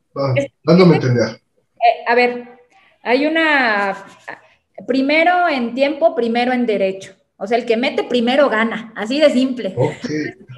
[0.65, 1.29] dándome a entender.
[1.77, 2.49] Eh, a ver,
[3.03, 4.05] hay una,
[4.87, 7.13] primero en tiempo, primero en derecho.
[7.37, 9.75] O sea, el que mete primero gana, así de simple.
[9.77, 10.11] Ok.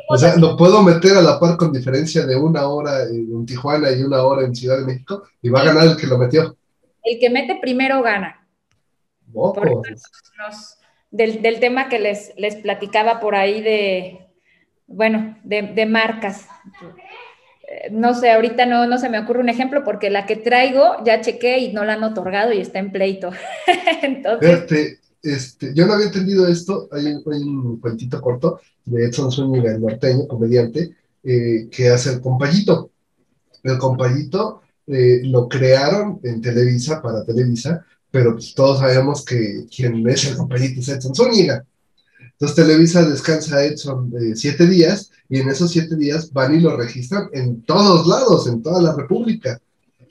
[0.09, 3.90] O sea, lo puedo meter a la par con diferencia de una hora en Tijuana
[3.90, 6.57] y una hora en Ciudad de México y va a ganar el que lo metió.
[7.03, 8.47] El que mete primero gana.
[10.38, 10.79] Nos-
[11.11, 14.27] del, del tema que les, les platicaba por ahí de,
[14.87, 16.47] bueno, de, de marcas.
[17.69, 20.97] Eh, No sé, ahorita no, no se me ocurre un ejemplo porque la que traigo
[21.05, 23.31] ya chequé y no la han otorgado y está en pleito.
[24.03, 26.88] Entonces, Fíjate, este, yo no había entendido esto.
[26.92, 32.20] Hay hay un cuentito corto de Edson Zúñiga, el norteño, comediante, eh, que hace el
[32.20, 32.90] compayito.
[33.62, 40.06] El compayito eh, lo crearon en Televisa, para Televisa, pero pues todos sabemos que quien
[40.08, 41.64] es el compayito es Edson Zúñiga.
[42.32, 46.60] Entonces Televisa descansa a Edson eh, siete días y en esos siete días van y
[46.60, 49.58] lo registran en todos lados, en toda la República.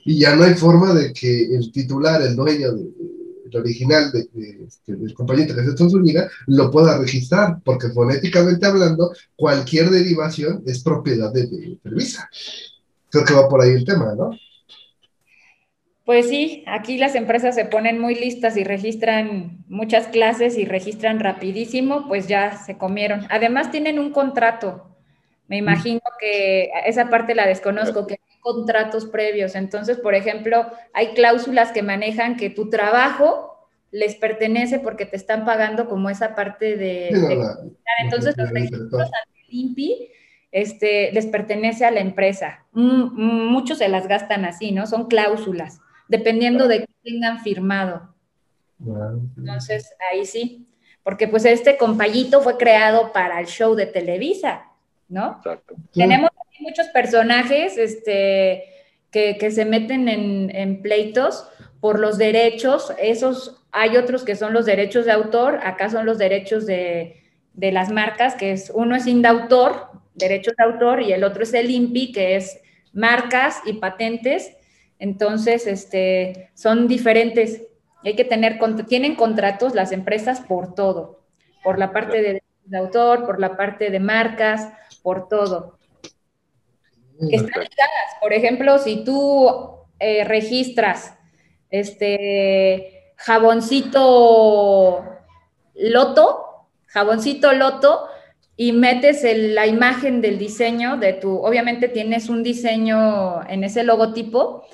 [0.04, 2.72] Y ya no hay forma de que el titular, el dueño
[3.56, 8.66] original de, de, este, del compañero que es Edson Zúñiga, lo pueda registrar, porque fonéticamente
[8.66, 11.78] hablando, cualquier derivación es propiedad de, de.
[13.10, 14.30] Creo que va por ahí el tema, ¿no?
[16.04, 21.18] Pues sí, aquí las empresas se ponen muy listas y registran muchas clases y registran
[21.18, 23.26] rapidísimo, pues ya se comieron.
[23.30, 24.94] Además tienen un contrato.
[25.48, 29.54] Me imagino que esa parte la desconozco, que contratos previos.
[29.54, 35.44] Entonces, por ejemplo, hay cláusulas que manejan que tu trabajo les pertenece porque te están
[35.46, 37.08] pagando como esa parte de...
[37.08, 37.56] Sí, no, de- la-
[38.02, 40.08] entonces, los registros ante el INPI
[40.52, 42.64] este, les pertenece a la empresa.
[42.72, 42.82] Mm,
[43.14, 44.86] mm, muchos se las gastan así, ¿no?
[44.86, 48.14] Son cláusulas, dependiendo de qué tengan firmado.
[49.38, 50.66] Entonces, ahí sí.
[51.02, 54.66] Porque pues este compayito fue creado para el show de Televisa,
[55.08, 55.36] ¿no?
[55.38, 55.74] Exacto.
[55.92, 56.30] Tenemos
[56.64, 58.64] muchos personajes este,
[59.10, 61.46] que, que se meten en, pleitos
[61.80, 62.92] por los derechos.
[62.98, 67.22] Esos, hay otros que son los derechos de autor, acá son los derechos de,
[67.52, 71.54] de las marcas, que es uno es indautor, derechos de autor, y el otro es
[71.54, 72.60] el INPI, que es
[72.92, 74.56] marcas y patentes.
[74.98, 77.62] Entonces, este, son diferentes.
[78.02, 81.20] Hay que tener, tienen contratos las empresas por todo,
[81.62, 84.72] por la parte de de autor, por la parte de marcas,
[85.02, 85.78] por todo.
[87.18, 88.16] Que están ligadas.
[88.20, 89.48] Por ejemplo, si tú
[89.98, 91.14] eh, registras
[91.70, 95.04] este jaboncito
[95.74, 98.08] loto, jaboncito loto,
[98.56, 104.64] y metes la imagen del diseño de tu, obviamente tienes un diseño en ese logotipo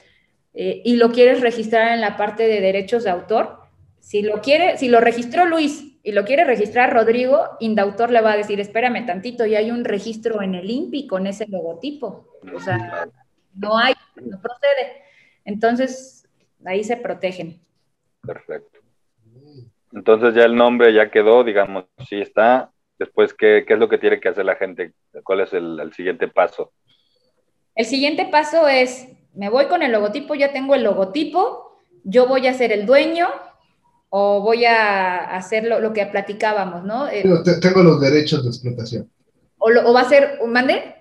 [0.53, 3.61] eh, y lo quieres registrar en la parte de derechos de autor.
[4.00, 8.33] Si lo quiere, si lo registró Luis y lo quiere registrar Rodrigo, Indautor le va
[8.33, 12.39] a decir, espérame tantito, y hay un registro en el INPI con ese logotipo.
[12.55, 13.09] O sea,
[13.55, 15.03] no hay, no procede.
[15.45, 16.27] Entonces,
[16.65, 17.61] ahí se protegen.
[18.23, 18.79] Perfecto.
[19.93, 22.71] Entonces ya el nombre ya quedó, digamos, sí está.
[22.99, 24.93] Después, ¿qué, es lo que tiene que hacer la gente?
[25.25, 26.73] ¿Cuál es el, siguiente paso?
[27.75, 32.47] El siguiente paso es, me voy con el logotipo, ya tengo el logotipo, yo voy
[32.47, 33.29] a ser el dueño
[34.11, 37.09] o voy a hacer lo, que platicábamos, ¿no?
[37.09, 37.25] Eh,
[37.61, 39.11] tengo los derechos de explotación.
[39.59, 40.96] ¿O, va a ser, mande?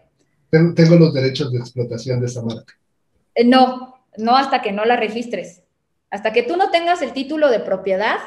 [0.52, 2.74] Tengo los derechos de explotación de esa marca.
[3.34, 5.64] Eh, no, no hasta que no la registres.
[6.12, 8.18] Hasta que tú no tengas el título de propiedad,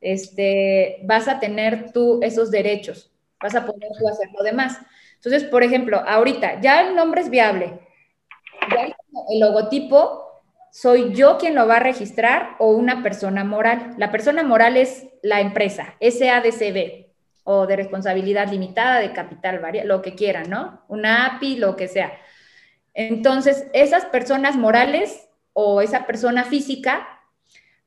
[0.00, 4.78] este, vas a tener tú esos derechos, vas a poder tú hacer lo demás.
[5.16, 7.78] Entonces, por ejemplo, ahorita ya el nombre es viable,
[8.70, 10.29] ya el logotipo,
[10.72, 13.94] soy yo quien lo va a registrar o una persona moral.
[13.96, 17.06] La persona moral es la empresa, SADCB,
[17.44, 20.84] o de responsabilidad limitada, de capital variable, lo que quieran, ¿no?
[20.88, 22.12] Una API, lo que sea.
[22.94, 27.06] Entonces, esas personas morales o esa persona física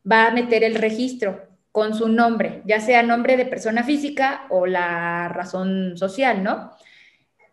[0.09, 4.67] va a meter el registro con su nombre, ya sea nombre de persona física o
[4.67, 6.71] la razón social, ¿no?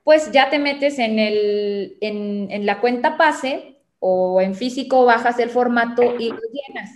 [0.04, 5.50] Pues ya te metes en, el, en, la cuenta PASE o en físico bajas el
[5.50, 6.90] formato y lo llenas.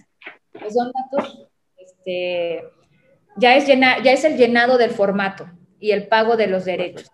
[0.52, 2.64] Pues son datos, este,
[3.36, 7.10] ya, es ya es el llenado del formato y el pago de los derechos,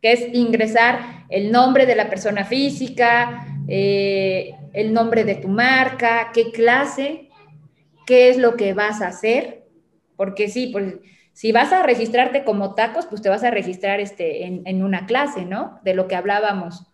[0.00, 6.30] que es ingresar el nombre de la persona física, eh, el nombre de tu marca,
[6.32, 7.28] qué clase,
[8.06, 9.64] qué es lo que vas a hacer,
[10.16, 10.94] porque sí, pues
[11.32, 15.44] si vas a registrarte como tacos, pues te vas a registrar este, en, una clase,
[15.44, 15.80] ¿no?
[15.84, 16.86] De lo que hablábamos.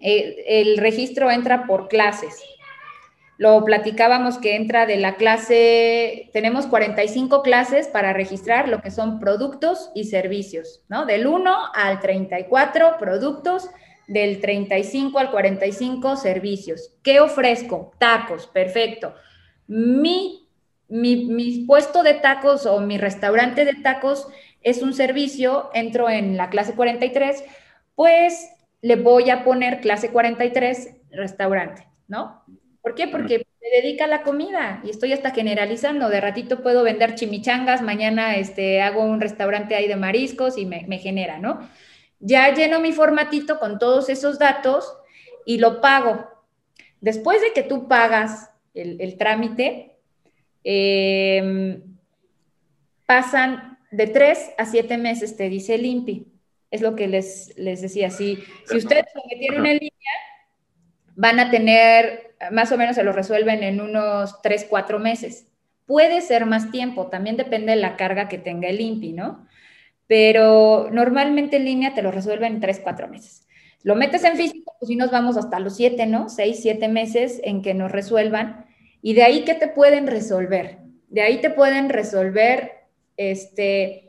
[0.00, 2.42] Eh, el registro entra por clases.
[3.38, 9.20] Lo platicábamos que entra de la clase, tenemos 45 clases para registrar lo que son
[9.20, 11.06] productos y servicios, ¿no?
[11.06, 13.70] Del 1 al 34 productos
[14.08, 16.94] del 35 al 45 servicios.
[17.04, 17.92] ¿Qué ofrezco?
[17.98, 19.14] Tacos, perfecto.
[19.68, 20.48] Mi,
[20.88, 24.26] mi, puesto de tacos o mi restaurante de tacos
[24.62, 27.44] es un servicio, entro en la clase 43,
[27.94, 32.44] pues le voy a poner clase 43 restaurante, ¿no?
[32.82, 33.08] ¿Por qué?
[33.08, 36.08] Porque me dedica a la comida y estoy hasta generalizando.
[36.08, 40.84] De ratito puedo vender chimichangas, mañana este, hago un restaurante ahí de mariscos y me,
[40.86, 41.60] me genera, ¿no?
[42.20, 44.92] ya lleno mi formatito con todos esos datos
[45.44, 46.26] y lo pago.
[47.00, 49.96] Después de que tú pagas el, trámite,
[50.64, 51.82] em,
[53.06, 56.26] pasan de tres a siete meses, te dice el INPI.
[56.70, 58.10] Es lo que les, les decía.
[58.10, 60.12] Si, si ustedes lo metieron en línea,
[61.16, 65.46] van a tener, más o menos se lo resuelven en unos tres, cuatro meses.
[65.86, 69.48] Puede ser más tiempo, también depende de la carga que tenga el INPI, ¿no?
[70.08, 73.46] pero normalmente en línea te lo resuelven en tres, cuatro meses.
[73.84, 76.28] Lo metes en físico, pues sí nos vamos hasta los siete, ¿no?
[76.28, 78.66] Seis, siete meses en que nos resuelvan.
[79.02, 80.78] Y de ahí, ¿qué te pueden resolver?
[81.08, 82.72] De ahí te pueden resolver,
[83.16, 84.07] este,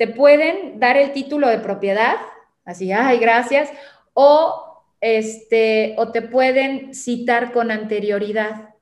[0.00, 2.16] te pueden dar el título de propiedad,
[2.64, 3.70] así, ay, gracias,
[4.14, 8.76] o, este, o te pueden citar con anterioridad,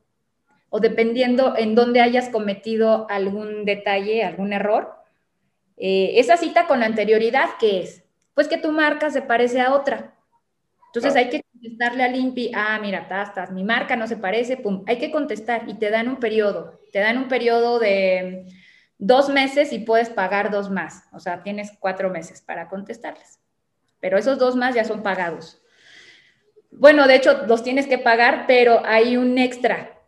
[0.70, 4.94] o dependiendo en dónde hayas cometido algún detalle, algún error,
[5.76, 8.04] eh, esa cita con anterioridad, ¿qué es?
[8.34, 10.14] Pues que tu marca se parece a otra.
[10.86, 14.84] Entonces hay que contestarle al INPI, ah, mira, tastas, mi marca no se parece, pum,
[14.86, 18.46] hay que contestar y te dan un periodo, te dan un periodo de
[18.98, 23.38] dos meses y puedes pagar dos más, o sea, tienes cuatro meses para contestarles,
[24.00, 25.62] pero esos dos más ya son pagados.
[26.70, 29.98] Bueno, de hecho, los tienes que pagar, pero hay un extra,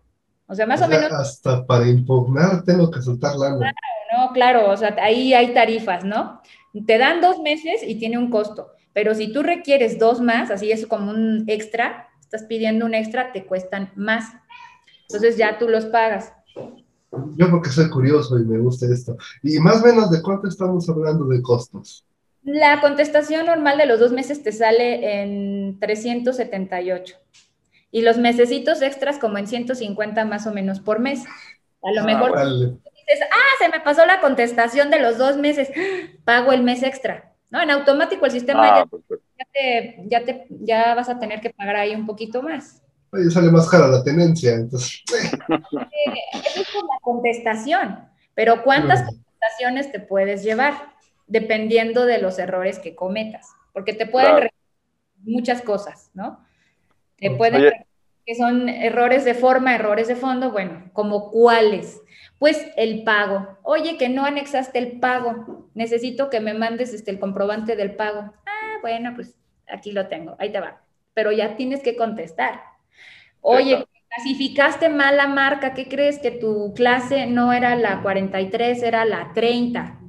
[0.46, 1.12] o sea, más o, menos...
[1.12, 3.72] Hasta para impugnar tengo que soltar lana.
[4.12, 4.33] ¿no?
[4.33, 6.42] Claro, o sea, ahí hay tarifas, ¿no?
[6.87, 10.72] Te dan dos meses y tiene un costo, pero si tú requieres dos más, así
[10.72, 14.24] es como un extra, estás pidiendo un extra, te cuestan más.
[15.03, 16.33] Entonces ya tú los pagas.
[17.36, 19.16] Yo porque soy curioso y me gusta esto.
[19.42, 22.04] ¿Y más o menos de cuánto estamos hablando de costos?
[22.42, 27.16] La contestación normal de los dos meses te sale en 378
[27.90, 31.24] y los mesecitos extras como en 150 más o menos por mes.
[31.82, 32.44] A lo ah, mejor ah,
[33.58, 35.70] se me pasó la contestación de los dos meses,
[36.24, 37.26] pago el mes extra.
[37.50, 37.60] ¿No?
[37.60, 38.86] En automático el sistema ah,
[40.06, 42.80] ya, te, ya, vas a tener que pagar ahí un poquito más.
[43.12, 45.02] Oye, sale más cara la tenencia, entonces.
[45.08, 50.94] eso es por la contestación, pero ¿cuántas contestaciones te puedes llevar?
[51.26, 54.50] Dependiendo de los errores que cometas, porque te pueden
[55.18, 56.44] muchas cosas, ¿no?
[57.18, 57.72] Te pueden
[58.26, 62.00] que son errores de forma, errores de fondo, bueno, como cuáles.
[62.38, 63.58] Pues el pago.
[63.62, 65.68] Oye, que no anexaste el pago.
[65.74, 68.32] Necesito que me mandes este, el comprobante del pago.
[68.46, 69.36] Ah, bueno, pues
[69.68, 70.80] aquí lo tengo, ahí te va.
[71.12, 72.60] Pero ya tienes que contestar.
[73.40, 76.18] Oye, clasificaste mal la marca, ¿qué crees?
[76.18, 80.00] Que tu clase no era la 43, era la 30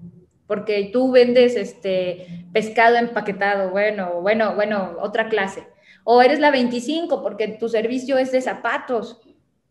[0.52, 5.66] porque tú vendes este pescado empaquetado, bueno, bueno, bueno, otra clase.
[6.04, 9.22] O eres la 25 porque tu servicio es de zapatos.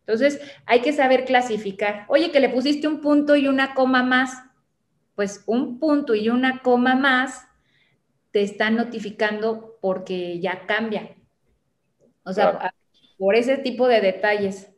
[0.07, 2.07] Entonces, hay que saber clasificar.
[2.09, 4.43] Oye, que le pusiste un punto y una coma más.
[5.17, 7.47] Pues un punto y una coma más
[8.31, 11.15] te están notificando porque ya cambia.
[12.23, 12.73] O sea,
[13.21, 14.71] por ese tipo de detalles.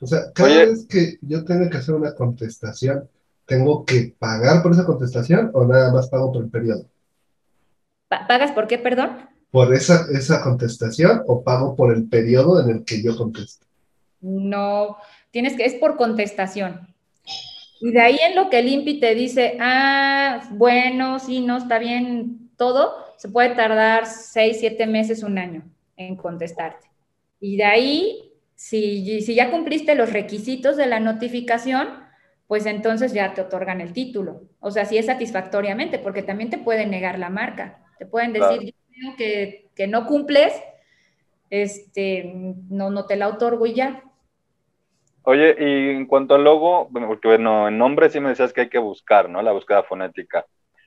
[0.00, 3.10] O sea, cada vez que yo tengo que hacer una contestación,
[3.44, 6.86] ¿tengo que pagar por esa contestación o nada más pago por el periodo?
[8.08, 9.28] ¿Pagas por qué, perdón?
[9.50, 13.66] ¿Por esa, esa contestación o pago por el periodo en el que yo contesto?
[14.22, 14.96] No,
[15.30, 16.88] tienes que, es por contestación.
[17.82, 21.78] Y de ahí en lo que el INPI te dice, ah, bueno, sí, no, está
[21.78, 25.64] bien, todo, se puede tardar seis, siete meses, un año
[25.98, 26.93] en contestarte.
[27.46, 31.90] Y de ahí, si, si ya cumpliste los requisitos de la notificación,
[32.46, 34.44] pues entonces ya te otorgan el título.
[34.60, 37.84] O sea, si es satisfactoriamente, porque también te pueden negar la marca.
[37.98, 40.58] Te pueden decir, yo creo que, que, no cumples,
[41.50, 42.32] este,
[42.70, 44.02] no, no te la otorgo y ya.
[45.24, 48.68] Oye, y en cuanto al logo, porque bueno, en nombre sí me decías que hay
[48.70, 49.42] que buscar, ¿no?
[49.42, 50.46] La búsqueda fonética.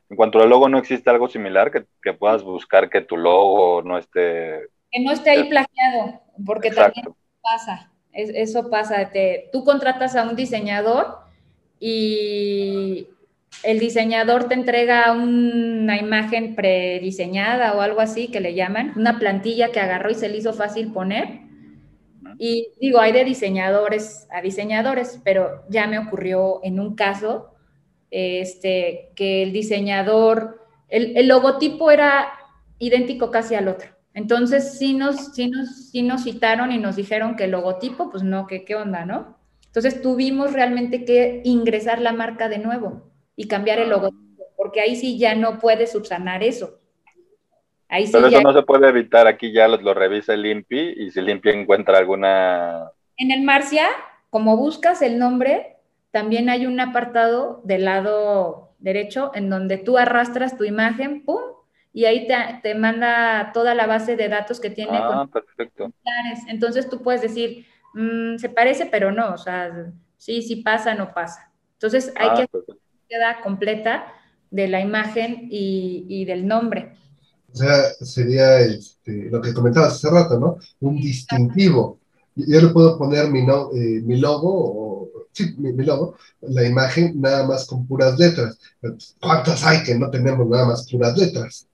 [0.09, 3.83] En cuanto al logo, ¿no existe algo similar que, que puedas buscar que tu logo
[3.83, 4.69] no esté...
[4.89, 7.07] Que no esté ahí plagiado, porque también
[7.41, 9.09] pasa, eso pasa.
[9.09, 11.19] Te, tú contratas a un diseñador
[11.79, 13.07] y
[13.63, 19.71] el diseñador te entrega una imagen prediseñada o algo así que le llaman, una plantilla
[19.71, 21.41] que agarró y se le hizo fácil poner.
[22.39, 27.55] Y digo, hay de diseñadores a diseñadores, pero ya me ocurrió en un caso
[28.11, 32.31] este, que el diseñador, el, el logotipo era
[32.77, 33.96] idéntico casi al otro.
[34.17, 38.23] Entonces sí nos, sí, nos, sí nos citaron y nos dijeron que el logotipo, pues
[38.23, 39.37] no, que qué onda, ¿no?
[39.67, 44.95] Entonces tuvimos realmente que ingresar la marca de nuevo y cambiar el logotipo, porque ahí
[44.95, 46.79] sí ya no puede subsanar eso.
[47.89, 51.11] Ahí sí Pero eso no se puede evitar, aquí ya lo, revisa el INPI y
[51.11, 52.89] si el INPI encuentra alguna...
[53.17, 53.85] En el Marcia,
[54.31, 55.75] como buscas el nombre,
[56.09, 61.57] también hay un apartado del lado derecho en donde tú arrastras tu imagen, ¡pum!
[61.93, 64.97] Y ahí te, te manda toda la base de datos que tiene.
[64.97, 65.91] Ah, perfecto.
[66.47, 67.65] Entonces tú puedes decir,
[67.97, 71.51] Mm, se parece, pero no, o sea, sí, sí pasa, no pasa.
[71.73, 74.13] Entonces hay que hacer una búsqueda completa
[74.51, 76.93] de la imagen y, del nombre.
[77.51, 80.57] O sea, sería este, lo que comentabas hace rato, ¿no?
[80.79, 81.99] Un distintivo.
[82.35, 87.19] Yo le puedo poner mi, no, eh, mi logo, o, sí, mi, logo, la imagen
[87.19, 88.59] nada más con puras letras.
[89.19, 91.67] ¿Cuántas hay que no tenemos nada más puras letras?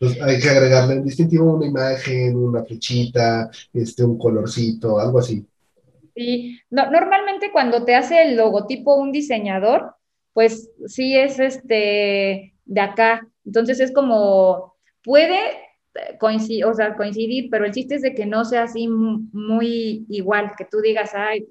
[0.00, 5.44] Entonces hay que agregarle un distintivo, una imagen, una flechita, este, un colorcito, algo así.
[6.14, 9.94] Sí, no, normalmente cuando te hace el logotipo un diseñador,
[10.32, 13.26] pues sí es este de acá.
[13.44, 15.38] Entonces es como, puede
[16.18, 20.52] coincidir, o sea, coincidir, pero el chiste es de que no sea así muy igual,
[20.56, 21.46] que tú digas, ay,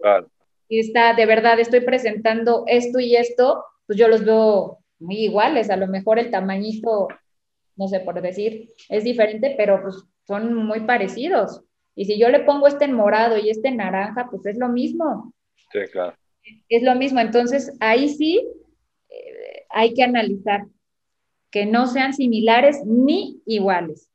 [0.70, 5.70] y está, de verdad, estoy presentando esto y esto, pues yo los veo muy iguales,
[5.70, 7.08] a lo mejor el tamañito,
[7.78, 11.62] no sé por decir, es diferente, pero pues son muy parecidos.
[11.96, 14.70] Y si yo le pongo este en morado y este en naranja, pues es lo
[14.70, 15.34] mismo.
[15.72, 16.16] Sí, claro.
[16.70, 17.20] Es lo mismo.
[17.20, 18.48] Entonces, ahí sí
[19.10, 20.66] eh, hay que analizar
[21.50, 24.10] que no sean similares ni iguales.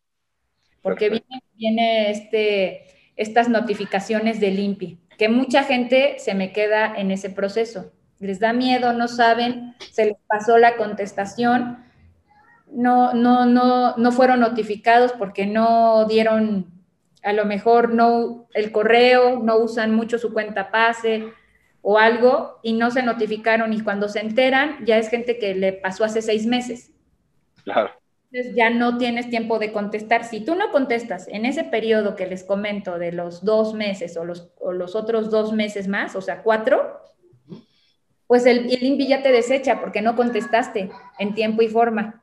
[0.83, 2.85] Porque viene, viene, este,
[3.17, 7.93] estas notificaciones del INPI, que mucha gente se me queda en ese proceso.
[8.19, 11.79] Les da miedo, no saben, se les pasó la contestación,
[12.75, 16.73] no, no, no, no fueron notificados porque no dieron
[17.23, 21.33] a lo mejor no el correo, no usan mucho su cuenta pase
[21.81, 25.73] o algo y no se notificaron y cuando se enteran ya es gente que le
[25.73, 26.93] pasó hace seis meses.
[27.65, 27.91] Claro.
[28.31, 30.25] Entonces ya no tienes tiempo de contestar.
[30.25, 34.25] Si tú no contestas en ese periodo que les comento de los dos meses o
[34.25, 37.03] los, los otros dos meses más, o sea, cuatro,
[38.27, 42.22] pues el, el INVI ya te desecha porque no contestaste en tiempo y forma.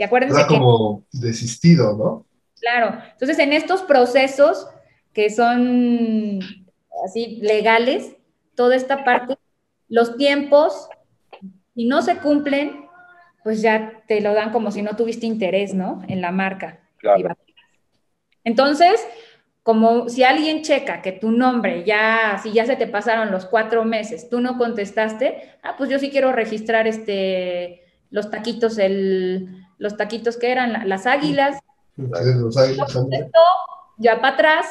[0.00, 0.54] Y acuérdense que...
[0.54, 2.26] como desistido, ¿no?
[2.58, 4.66] Claro, entonces en estos procesos
[5.12, 6.40] que son
[7.04, 8.16] así legales,
[8.54, 9.36] toda esta parte,
[9.88, 10.88] los tiempos,
[11.74, 12.86] si no se cumplen,
[13.44, 16.00] pues ya te lo dan como si no tuviste interés, ¿no?
[16.08, 16.80] En la marca.
[18.42, 19.06] Entonces,
[19.62, 23.84] como si alguien checa que tu nombre ya, si ya se te pasaron los cuatro
[23.84, 29.96] meses, tú no contestaste, ah, pues yo sí quiero registrar este, los taquitos, el, los
[29.96, 31.58] taquitos que eran las águilas.
[31.96, 32.96] Los águilas
[33.96, 34.66] ya para atrás,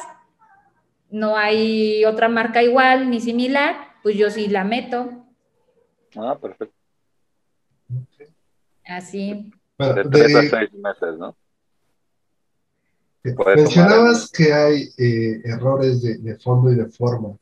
[1.10, 5.10] no hay otra marca igual ni similar, pues yo sí la meto.
[6.16, 6.74] Ah, perfecto.
[8.86, 9.52] Así.
[9.78, 11.36] de tres a seis meses, ¿no?
[13.22, 17.36] Mencionabas que hay eh, errores de, fondo y de forma.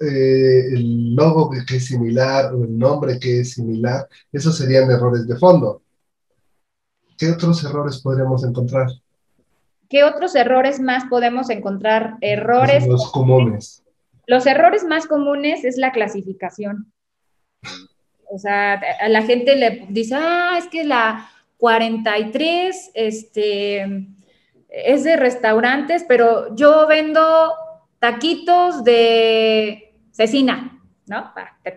[0.00, 5.26] Eh, el logo que, es similar o el nombre que es similar, esos serían errores
[5.26, 5.82] de fondo.
[7.20, 8.88] ¿Qué otros errores podríamos encontrar?
[9.90, 12.16] ¿Qué otros errores más podemos encontrar?
[12.22, 12.86] Errores.
[12.86, 13.84] Los comunes.
[14.26, 16.90] Los errores más comunes es la clasificación.
[18.30, 24.06] O sea, a la gente le dice, ah, es que la 43, este
[24.70, 27.52] es de restaurantes, pero yo vendo
[27.98, 30.79] taquitos de cecina,
[31.10, 31.32] ¿no?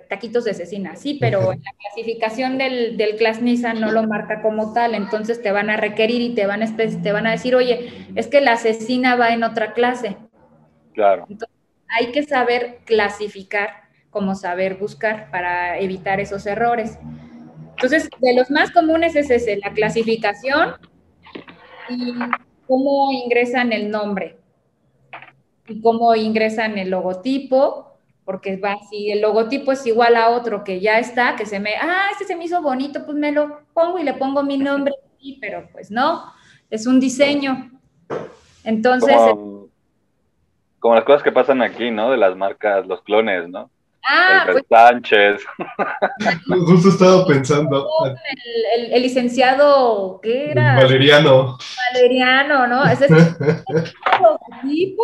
[0.10, 4.44] Taquitos de cecina, sí, pero en la clasificación del, del Class Nissan no lo marca
[4.44, 7.56] como tal, entonces te van a requerir y te van a, te van a decir,
[7.56, 10.18] oye, es que la cecina va en otra clase.
[10.94, 11.26] Claro.
[11.28, 11.58] Entonces,
[12.00, 13.72] hay que saber clasificar
[14.12, 17.00] como saber buscar para evitar esos errores.
[17.72, 20.76] Entonces, de los más comunes es ese, la clasificación
[21.90, 22.14] y
[22.68, 24.38] cómo ingresan el nombre
[25.68, 27.93] y cómo ingresan el logotipo,
[28.26, 31.76] porque va, si el logotipo es igual a otro que ya está, que se me,
[31.76, 34.94] ah, este se me hizo bonito, pues me lo pongo y le pongo mi nombre,
[35.42, 36.24] pero pues no,
[36.70, 37.72] es un diseño.
[38.64, 39.16] Entonces...
[39.16, 39.68] Como,
[40.80, 42.12] como las cosas que pasan aquí, ¿no?
[42.12, 43.70] De las marcas, los clones, ¿no?
[44.06, 45.42] Ah, pues, Sánchez.
[46.66, 47.88] Justo estaba pensando.
[48.92, 50.76] El, licenciado, ¿qué era?
[50.76, 51.58] Valeriano.
[51.94, 52.84] Valeriano, ¿no?
[52.86, 53.12] Ese es
[54.62, 55.04] tipo.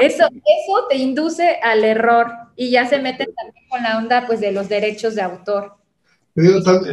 [0.00, 4.40] Eso, eso te induce al error y ya se meten también con la onda pues,
[4.40, 5.72] de los derechos de autor.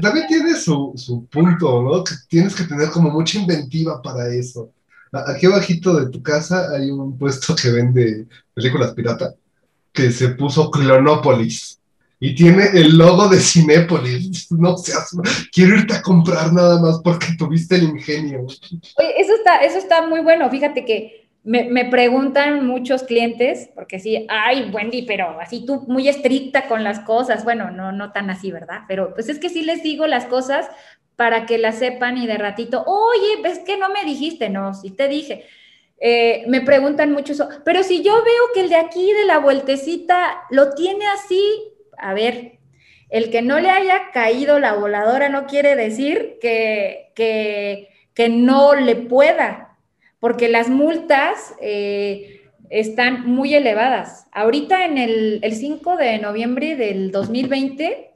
[0.01, 2.03] también, tiene su, su punto, ¿no?
[2.03, 4.71] Que tienes que tener como mucha inventiva para eso.
[5.11, 9.33] Aquí abajito de tu casa hay un puesto que vende películas pirata
[9.95, 11.79] que se puso Clonópolis
[12.19, 14.47] y tiene el logo de Cinépolis.
[14.51, 15.15] No seas,
[15.51, 18.41] quiero irte a comprar nada más porque tuviste el ingenio.
[18.41, 20.49] Oye, eso está, eso está muy bueno.
[20.49, 26.07] Fíjate que me, me, preguntan muchos clientes, porque sí, ay, Wendy, pero así tú muy
[26.07, 27.43] estricta con las cosas.
[27.43, 28.81] Bueno, no, no tan así, ¿verdad?
[28.87, 30.67] Pero pues es que sí les digo las cosas
[31.15, 34.91] para que las sepan y de ratito, oye, ves que no me dijiste, no, sí
[34.91, 35.45] te dije.
[35.99, 39.39] Eh, me preguntan mucho eso, pero si yo veo que el de aquí de la
[39.39, 41.41] vueltecita lo tiene así,
[41.97, 42.59] a ver,
[43.09, 48.95] el que no le haya caído la voladora no quiere decir que, que, no le
[48.95, 49.77] pueda,
[50.19, 54.27] porque las multas eh, están muy elevadas.
[54.31, 58.11] Ahorita en el, el 5 de noviembre del 2020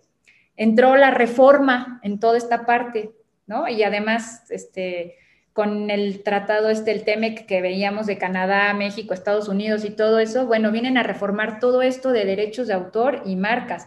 [0.58, 3.12] entró la reforma en toda esta parte,
[3.48, 3.70] ¿no?
[3.70, 5.16] Y además, este
[5.60, 10.20] con el tratado este, el TEMEC que veíamos de Canadá, México, Estados Unidos y todo
[10.20, 13.86] eso, bueno, vienen a reformar todo esto de derechos de autor y marcas.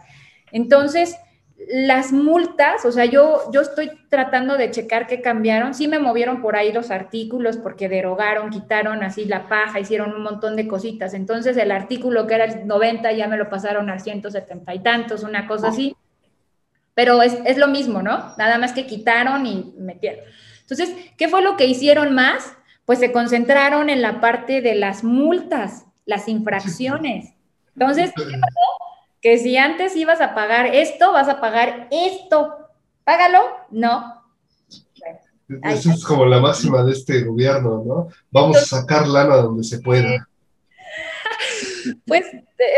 [0.51, 1.17] Entonces,
[1.67, 5.73] las multas, o sea, yo, yo estoy tratando de checar qué cambiaron.
[5.73, 10.21] Sí me movieron por ahí los artículos porque derogaron, quitaron así la paja, hicieron un
[10.21, 11.15] montón de cositas.
[11.15, 15.23] Entonces, el artículo que era el 90 ya me lo pasaron al 170 y tantos,
[15.23, 15.95] una cosa así.
[16.93, 18.35] Pero es, es lo mismo, ¿no?
[18.37, 20.23] Nada más que quitaron y metieron.
[20.63, 22.55] Entonces, ¿qué fue lo que hicieron más?
[22.85, 27.33] Pues se concentraron en la parte de las multas, las infracciones.
[27.75, 28.93] Entonces, ¿qué pasó?
[29.21, 32.57] Que si antes ibas a pagar esto, vas a pagar esto.
[33.03, 33.39] Págalo,
[33.71, 34.21] no.
[35.63, 38.07] Esa es como la máxima de este gobierno, ¿no?
[38.31, 40.27] Vamos a sacar lana donde se pueda.
[42.07, 42.25] Pues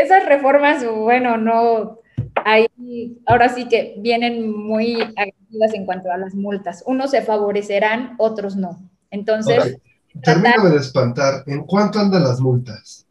[0.02, 2.00] esas reformas, bueno, no,
[2.46, 6.84] ahí ahora sí que vienen muy agresivas en cuanto a las multas.
[6.86, 8.78] Unos se favorecerán, otros no.
[9.10, 9.78] Entonces...
[10.22, 11.42] Termíname de espantar.
[11.46, 13.04] ¿En cuánto andan las multas?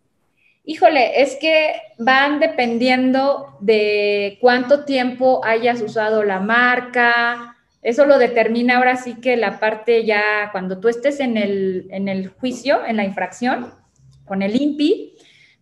[0.64, 7.56] Híjole, es que van dependiendo de cuánto tiempo hayas usado la marca.
[7.84, 12.08] Eso lo determina ahora sí que la parte ya, cuando tú estés en el, en
[12.08, 13.74] el juicio, en la infracción,
[14.26, 15.15] con el INPI,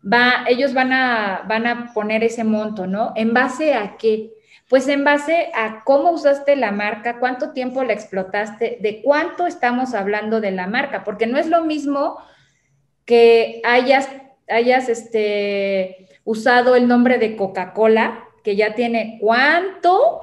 [0.04, 3.14] va, ellos van a, van a poner ese monto, ¿no?
[3.16, 4.32] ¿En base a qué?
[4.70, 9.94] Pues en base a cómo usaste la marca, cuánto tiempo la explotaste, de cuánto estamos
[9.94, 12.18] hablando de la marca, porque no es lo mismo
[13.06, 14.10] que hayas,
[14.50, 20.22] hayas este, usado el nombre de Coca-Cola, que ya tiene cuánto,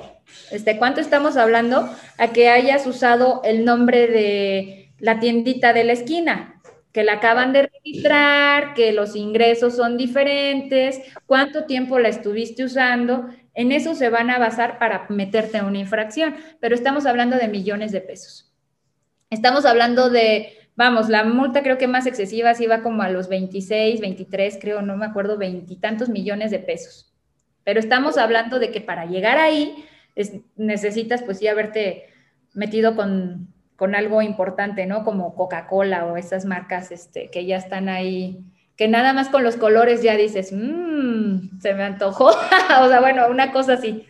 [0.51, 5.93] este, cuánto estamos hablando, a que hayas usado el nombre de la tiendita de la
[5.93, 6.60] esquina.
[6.93, 13.29] Que la acaban de registrar, que los ingresos son diferentes, cuánto tiempo la estuviste usando,
[13.55, 17.49] en eso se van a basar para meterte en una infracción, pero estamos hablando de
[17.49, 18.53] millones de pesos.
[19.29, 23.29] Estamos hablando de, vamos, la multa creo que más excesiva sí va como a los
[23.29, 27.13] 26, 23, creo, no me acuerdo, veintitantos millones de pesos.
[27.63, 29.85] Pero estamos hablando de que para llegar ahí
[30.57, 32.07] necesitas pues ya haberte
[32.53, 35.05] metido con con algo importante, ¿no?
[35.05, 38.45] Como Coca-Cola o esas marcas este, que ya están ahí,
[38.77, 42.27] que nada más con los colores ya dices, mmm, se me antojó.
[42.83, 44.05] o sea, bueno, una cosa así.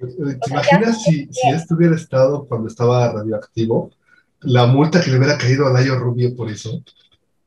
[0.00, 3.92] ¿Te imaginas si, si esto hubiera estado cuando estaba radioactivo?
[4.40, 6.82] La multa que le hubiera caído a Layo Rubio por eso.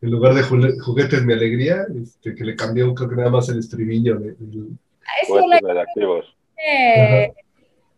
[0.01, 3.59] En lugar de juguetes mi alegría, este, que le cambió creo que nada más el
[3.59, 4.35] estribillo de,
[5.27, 6.33] juguetes radioactivos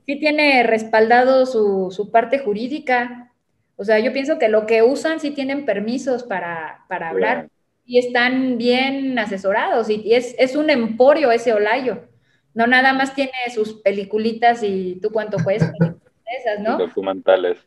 [0.07, 3.26] sí tiene respaldado su, parte jurídica.
[3.77, 7.47] O sea, yo pienso que lo que usan sí tienen permisos para, hablar
[7.85, 12.03] y están bien asesorados y, es, un emporio ese Olayo.
[12.55, 15.71] No nada más tiene sus peliculitas y tú cuánto cuesta,
[16.39, 16.79] esas, ¿no?
[16.79, 17.59] Documentales.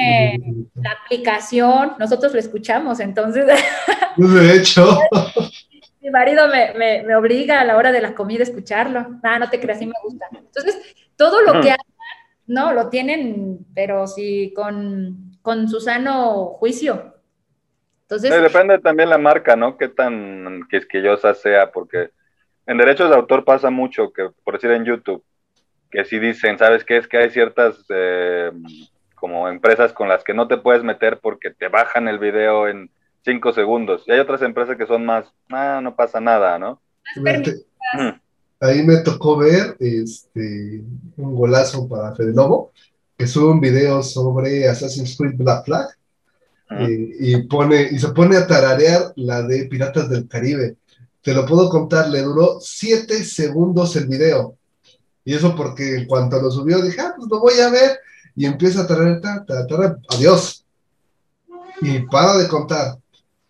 [0.00, 0.38] Eh,
[0.74, 3.46] la aplicación, nosotros lo escuchamos, entonces.
[4.16, 5.00] De hecho.
[6.00, 9.18] Mi marido me, me, obliga a la hora de la comida a escucharlo.
[9.24, 10.26] Ah, no te creas, sí me gusta.
[10.32, 10.78] Entonces,
[11.16, 11.86] todo lo que hagan,
[12.46, 17.14] no, lo tienen, pero sí con, con su sano juicio.
[18.02, 19.76] Entonces, depende también la marca, ¿no?
[19.76, 22.10] Qué tan quisquillosa sea, porque
[22.66, 25.22] en derechos de autor pasa mucho, que por decir en YouTube,
[25.88, 26.96] que si dicen, ¿sabes qué?
[26.96, 28.50] Es que hay ciertas eh,
[29.14, 32.90] como empresas con las que no te puedes meter porque te bajan el video en
[33.24, 34.02] cinco segundos.
[34.08, 36.80] Y hay otras empresas que son más, ah, no pasa nada, ¿no?
[38.58, 40.82] ahí me tocó ver este,
[41.16, 42.72] un golazo para Fede Lobo,
[43.16, 45.88] que sube un video sobre Assassin's Creed Black Flag
[46.70, 50.76] eh, y, pone, y se pone a tararear la de Piratas del Caribe.
[51.22, 54.56] Te lo puedo contar, le duró siete segundos el video.
[55.24, 57.98] Y eso porque en cuanto lo subió dije, ah, pues lo voy a ver.
[58.34, 59.44] Y empieza a tararear, ta,
[60.10, 60.64] adiós.
[61.80, 62.98] Y para de contar.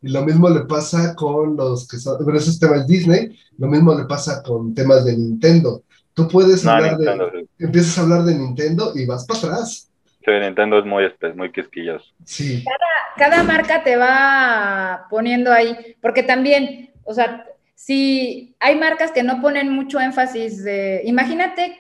[0.01, 3.95] Y lo mismo le pasa con los que son, bueno, esos temas Disney, lo mismo
[3.95, 5.83] le pasa con temas de Nintendo.
[6.17, 9.93] Tú puedes hablar de, empiezas a hablar de Nintendo y vas para atrás.
[10.25, 11.05] Sí, Nintendo es muy,
[11.35, 12.07] muy quisquilloso.
[12.25, 12.65] Sí.
[12.65, 17.45] Cada, cada marca te va poniendo ahí, porque también, o sea,
[17.75, 21.79] si hay marcas que no ponen mucho énfasis de, imagínate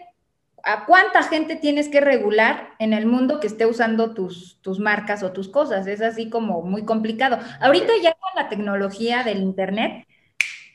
[0.62, 5.22] a cuánta gente tienes que regular en el mundo que esté usando tus, tus marcas
[5.22, 5.87] o tus cosas.
[5.87, 7.39] Es así como muy complicado.
[7.61, 10.07] Ahorita ya con la tecnología del Internet,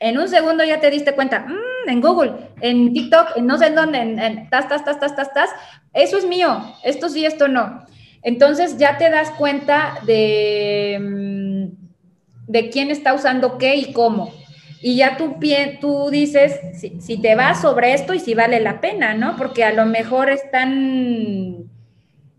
[0.02, 3.66] en un segundo ya te diste cuenta, mm, en Google, en TikTok, en no sé
[3.66, 5.50] en dónde, en, tas, tas, tas, tas, tas, tas,
[5.94, 7.86] eso es mío, esto sí, esto no.
[8.22, 14.32] Entonces ya te das cuenta de, mm, de quién está usando qué y cómo
[14.82, 15.36] y ya tú,
[15.80, 19.36] tú dices si, te vas sobre esto y si vale la pena, ¿no?
[19.36, 21.70] Porque a lo mejor están,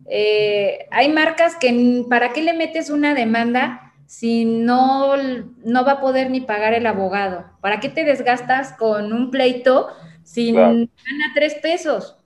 [0.09, 3.82] eh, hay marcas que, ¿para qué le metes una demanda
[4.13, 7.45] si no, no va a poder ni pagar el abogado?
[7.61, 9.87] ¿Para qué te desgastas con un pleito
[10.23, 10.87] si gana
[11.33, 12.19] tres pesos?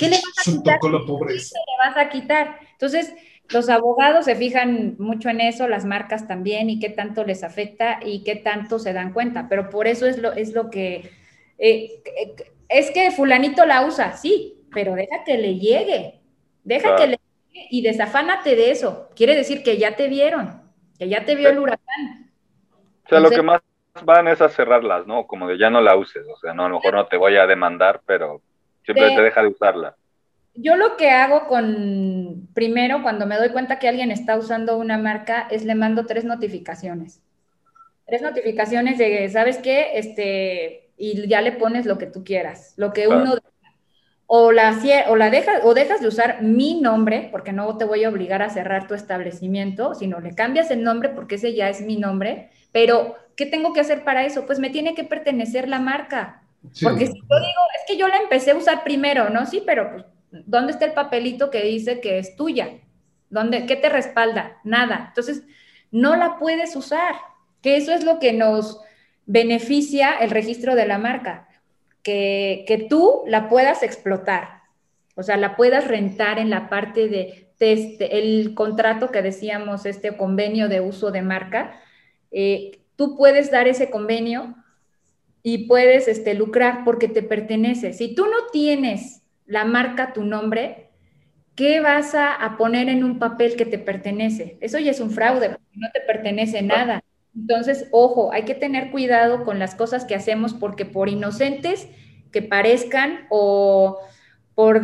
[0.00, 0.80] ¿Qué le vas a quitar?
[0.80, 2.58] ¿Qué le vas a quitar?
[2.72, 3.14] Entonces,
[3.50, 8.00] los abogados se fijan mucho en eso, las marcas también, y qué tanto les afecta
[8.04, 9.46] y qué tanto se dan cuenta.
[9.48, 11.08] Pero por eso es lo, es lo que...
[11.56, 12.02] Eh,
[12.68, 16.18] es que fulanito la usa, sí, pero deja que le llegue.
[16.64, 17.20] Deja que le
[17.52, 19.08] llegue y desafánate de eso.
[19.14, 20.67] Quiere decir que ya te vieron,
[20.98, 22.30] que ya te vio el huracán.
[23.04, 23.60] O sea, lo que más
[24.04, 25.26] van es a cerrarlas, ¿no?
[25.26, 26.26] Como de ya no la uses.
[26.32, 28.42] O sea, no, a lo mejor no te voy a demandar, pero
[28.84, 29.96] siempre te deja de usarla
[30.60, 34.98] yo lo que hago con, primero, cuando me doy cuenta que alguien está usando una
[34.98, 37.22] marca, es le mando tres notificaciones.
[38.06, 39.98] Tres notificaciones de, ¿sabes qué?
[39.98, 43.36] Este, y ya le pones lo que tú quieras, lo que uno...
[44.30, 48.04] O la, o la dejas, o dejas de usar mi nombre, porque no te voy
[48.04, 51.80] a obligar a cerrar tu establecimiento, sino le cambias el nombre porque ese ya es
[51.80, 52.50] mi nombre.
[52.70, 54.44] Pero, ¿qué tengo que hacer para eso?
[54.44, 56.42] Pues me tiene que pertenecer la marca.
[56.82, 59.46] Porque si yo digo, es que yo la empecé a usar primero, ¿no?
[59.46, 62.68] Sí, pero pues ¿dónde está el papelito que dice que es tuya?
[63.30, 64.58] ¿Dónde, ¿Qué te respalda?
[64.64, 65.06] Nada.
[65.08, 65.42] Entonces,
[65.90, 67.14] no la puedes usar,
[67.62, 68.80] que eso es lo que nos
[69.26, 71.47] beneficia el registro de la marca,
[72.02, 74.62] que, tú la puedas explotar,
[75.14, 80.16] o sea, la puedas rentar en la parte de, este, el contrato que decíamos, este
[80.16, 81.80] convenio de uso de marca,
[82.30, 84.54] eh, tú puedes dar ese convenio
[85.42, 87.92] y puedes este, lucrar porque te pertenece.
[87.92, 90.90] Si tú no tienes la marca tu nombre,
[91.54, 94.58] ¿qué vas a, poner en un papel que te pertenece?
[94.60, 95.56] Eso ya es un fraude.
[95.72, 97.02] no te pertenece nada.
[97.38, 101.88] Entonces, ojo, hay que tener cuidado con las cosas que hacemos porque por inocentes
[102.32, 103.98] que parezcan o
[104.54, 104.82] por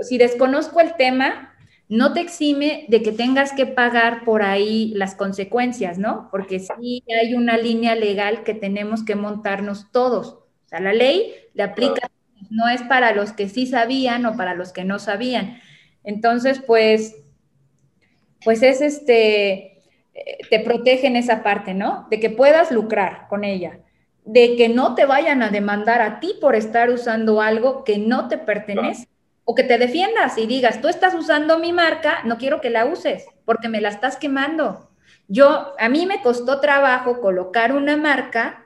[0.00, 1.54] si desconozco el tema,
[1.88, 6.28] no te exime de que tengas que pagar por ahí las consecuencias, ¿no?
[6.30, 10.28] Porque sí hay una línea legal que tenemos que montarnos todos.
[10.28, 12.10] O sea, la ley le aplica,
[12.50, 15.60] no es para los que sí sabían o para los que no sabían.
[16.02, 17.14] Entonces, pues,
[18.44, 19.71] pues es este,
[20.50, 22.06] te protege en esa parte, ¿no?
[22.10, 23.80] De que puedas lucrar con ella,
[24.24, 28.28] de que no te vayan a demandar a ti por estar usando algo que no
[28.28, 29.08] te pertenece.
[29.44, 32.84] O que te defiendas y digas, tú estás usando mi marca, no quiero que la
[32.84, 34.90] uses porque me la estás quemando.
[35.26, 38.64] Yo, a mí me costó trabajo colocar una marca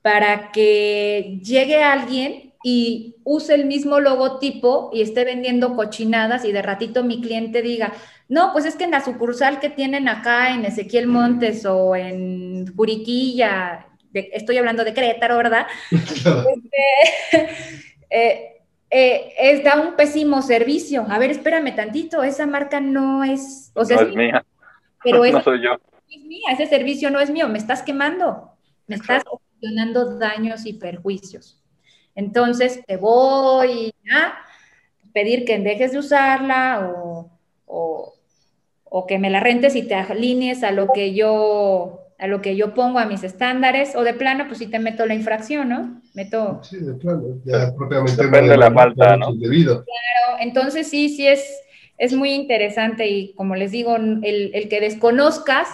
[0.00, 6.62] para que llegue alguien y use el mismo logotipo y esté vendiendo cochinadas y de
[6.62, 7.92] ratito mi cliente diga,
[8.28, 12.66] no, pues es que en la sucursal que tienen acá en Ezequiel Montes o en
[12.74, 15.68] Juriquilla, estoy hablando de Querétaro, ¿verdad?
[15.92, 17.48] este,
[18.10, 18.56] eh,
[18.90, 21.06] eh, es, da un pésimo servicio.
[21.08, 23.70] A ver, espérame tantito, esa marca no es...
[23.76, 24.44] O sea, no es, mía.
[25.04, 25.78] Pero no soy yo.
[26.10, 28.50] Es mía, ese servicio no es mío, me estás quemando,
[28.88, 31.62] me estás ocasionando daños y perjuicios.
[32.16, 34.34] Entonces te voy a
[35.12, 37.30] pedir que dejes de usarla o,
[38.84, 42.56] o que me la rentes y te alinees a lo que yo a lo que
[42.56, 46.00] yo pongo a mis estándares, o de plano, pues sí te meto la infracción, ¿no?
[46.14, 46.60] Meto...
[46.64, 48.22] Sí, de plano, ya propiamente...
[48.22, 49.34] Depende de la falta, ¿no?
[49.38, 49.84] Claro,
[50.40, 51.44] entonces sí, sí es,
[51.98, 55.68] es muy interesante y como les digo, el, el que desconozcas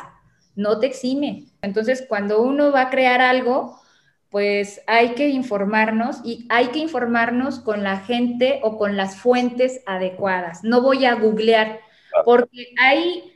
[0.57, 1.45] no te exime.
[1.63, 3.81] Entonces, cuando uno va a crear algo,
[4.33, 9.83] pues hay que informarnos y hay que informarnos con la gente o con las fuentes
[9.85, 10.65] adecuadas.
[10.65, 11.81] No voy a googlear,
[12.25, 13.31] porque hay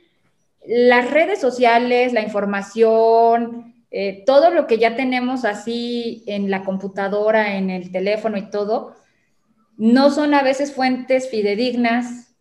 [0.65, 7.57] las redes sociales, la información, eh, todo lo que ya tenemos así en la computadora,
[7.57, 8.95] en el teléfono y todo,
[9.77, 12.35] no son a veces fuentes fidedignas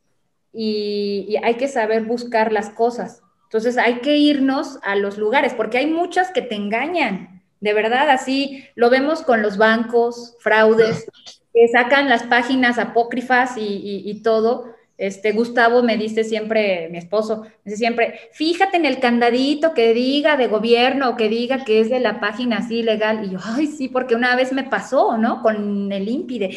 [0.50, 3.20] y, hay que saber buscar las cosas.
[3.44, 8.10] Entonces hay que irnos a los lugares, porque hay muchas que te engañan, de verdad,
[8.10, 11.06] así lo vemos con los bancos, fraudes,
[11.52, 17.50] que sacan las páginas apócrifas y todo, este, Gustavo me dice siempre, mi esposo, me
[17.64, 21.90] dice siempre, fíjate en el candadito que diga de gobierno o que diga que es
[21.90, 23.24] de la página así legal.
[23.24, 25.42] Y yo, ay, sí, porque una vez me pasó, ¿no?
[25.42, 26.56] Con el INPI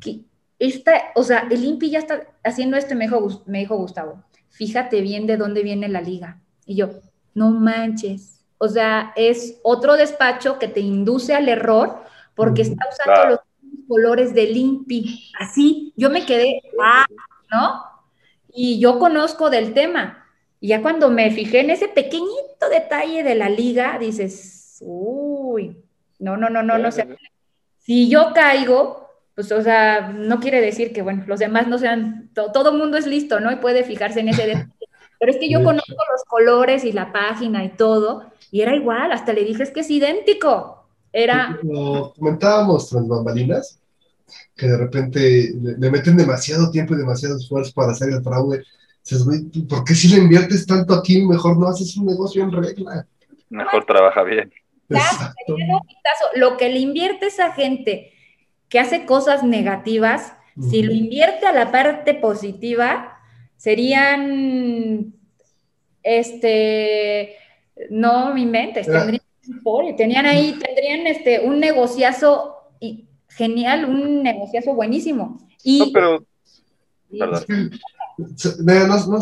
[0.00, 0.20] que
[1.14, 5.26] o sea, el INPI ya está haciendo esto me dijo, me dijo Gustavo, fíjate bien
[5.26, 6.40] de dónde viene la liga.
[6.64, 6.90] Y yo,
[7.34, 8.33] no manches.
[8.58, 12.02] O sea, es otro despacho que te induce al error
[12.34, 13.40] porque está usando los
[13.88, 15.32] colores del INPI.
[15.38, 17.06] Así, yo me quedé, ah,
[17.50, 17.82] ¿no?
[18.52, 20.26] Y yo conozco del tema.
[20.60, 25.76] Y ya cuando me fijé en ese pequeñito detalle de la liga, dices, uy,
[26.18, 27.06] no, no, no, no, no sé.
[27.78, 32.30] Si yo caigo, pues, o sea, no quiere decir que, bueno, los demás no sean,
[32.32, 33.52] todo el mundo es listo, ¿no?
[33.52, 34.73] Y puede fijarse en ese detalle.
[35.24, 39.10] Pero es que yo conozco los colores y la página y todo, y era igual,
[39.10, 40.84] hasta le dije, es que es idéntico.
[41.14, 41.58] Era...
[41.62, 43.80] Lo comentábamos tras bambalinas,
[44.54, 48.64] que de repente le, meten demasiado tiempo y demasiado esfuerzo para hacer el fraude.
[49.02, 52.52] Dices, güey, ¿por qué si le inviertes tanto aquí, mejor no haces un negocio en
[52.52, 53.06] regla?
[53.48, 54.52] Mejor trabaja bien.
[56.34, 58.12] Lo que le invierte esa gente
[58.68, 63.13] que hace cosas negativas, si lo invierte a la parte positiva,
[63.64, 65.14] serían,
[66.02, 67.30] este,
[67.88, 69.22] no me inventes, tendrían,
[69.96, 75.38] tenían ahí, tendrían este, un negociazo y genial, un negociazo buenísimo.
[75.62, 76.26] Y, no, pero...
[77.08, 77.38] No,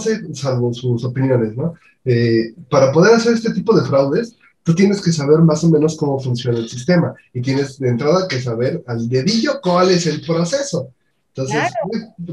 [0.00, 1.74] sé, salvo sus opiniones, ¿no?
[2.04, 4.34] Eh, para poder hacer este tipo de fraudes,
[4.64, 8.26] tú tienes que saber más o menos cómo funciona el sistema y tienes de entrada
[8.26, 10.88] que saber al dedillo cuál es el proceso.
[11.34, 11.72] Entonces,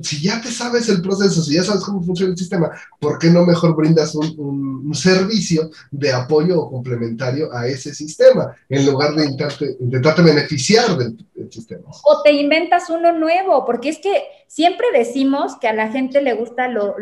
[0.04, 2.70] si ya te sabes el proceso, si ya sabes cómo funciona el sistema,
[3.00, 8.86] ¿por qué no mejor brindas un, servicio de apoyo o complementario a ese sistema en
[8.86, 11.18] lugar de intentarte, intentarte beneficiar del,
[11.50, 11.89] sistema?
[12.04, 16.34] O te inventas uno nuevo, porque es que siempre decimos que a la gente le
[16.34, 16.95] gusta lo,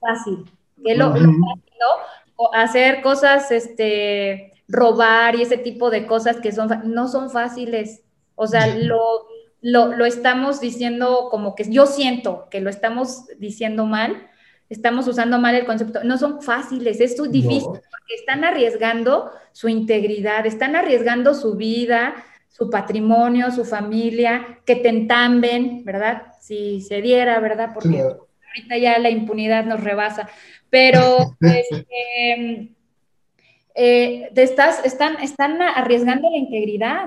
[0.00, 0.44] fácil,
[0.84, 1.88] que lo, fácil, ¿no?
[2.36, 8.02] O hacer cosas, este, robar y ese tipo de cosas que son, no son fáciles.
[8.36, 9.26] O sea, lo
[9.64, 14.28] lo, estamos diciendo como que yo siento que lo estamos diciendo mal,
[14.68, 16.04] estamos usando mal el concepto.
[16.04, 22.14] No son fáciles, es difícil, porque están arriesgando su integridad, están arriesgando su vida,
[22.48, 26.24] su patrimonio, su familia, que te entamben, ¿verdad?
[26.42, 27.70] Si se diera, ¿verdad?
[27.72, 30.28] Porque ahorita ya la impunidad nos rebasa.
[30.68, 32.70] Pero, este,
[33.74, 37.06] eh, te estás, están, están arriesgando la integridad.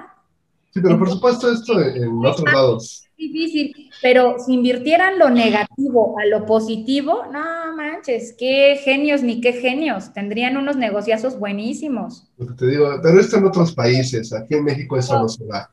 [0.74, 3.03] Sí, pero por supuesto esto en otros lados.
[3.18, 9.53] Difícil, pero si invirtieran lo negativo a lo positivo, no manches, qué genios ni qué
[9.53, 12.30] genios, tendrían unos negociazos buenísimos.
[12.57, 15.70] Te digo, pero esto en otros países, aquí en México eso no se da.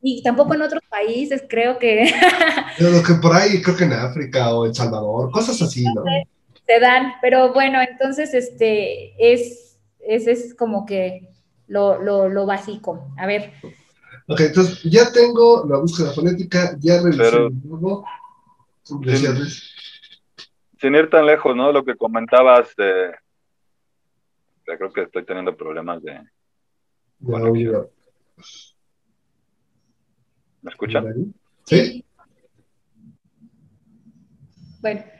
[0.00, 2.10] Y tampoco en otros países, creo que.
[2.78, 6.04] Pero que por ahí, creo que en África o El Salvador, cosas así, ¿no?
[6.66, 11.30] Se dan, pero bueno, entonces este es, es, es como que
[11.66, 13.12] lo, lo, lo básico.
[13.16, 13.52] A ver,
[14.30, 18.04] Ok, entonces ya tengo la búsqueda fonética, ya revisé Pero, nuevo.
[18.82, 19.02] Sin,
[20.78, 21.72] sin, ir tan lejos, ¿no?
[21.72, 23.12] Lo que comentabas de...
[24.66, 26.20] Ya creo que estoy teniendo problemas de...
[27.20, 27.52] Bueno,
[30.60, 31.34] ¿Me escuchan?
[31.64, 32.04] Sí.
[34.80, 35.04] Bueno.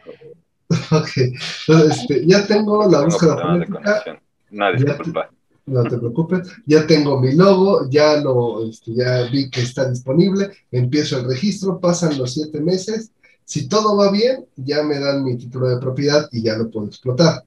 [0.90, 4.20] Ok, entonces este, ya tengo la búsqueda fonética.
[4.50, 5.30] Nadie, disculpa
[5.68, 10.50] no te preocupes, ya tengo mi logo, ya lo, este, ya vi que está disponible,
[10.70, 13.10] empiezo el registro, pasan los siete meses,
[13.44, 16.86] si todo va bien, ya me dan mi título de propiedad y ya lo puedo
[16.86, 17.44] explotar.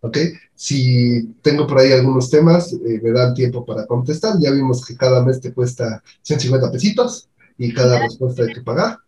[0.00, 0.18] ¿Ok?
[0.54, 4.34] Si tengo por ahí algunos temas, eh, me dan tiempo para contestar.
[4.38, 8.98] Ya vimos que cada mes te cuesta 150 pesitos y cada respuesta hay que pagar.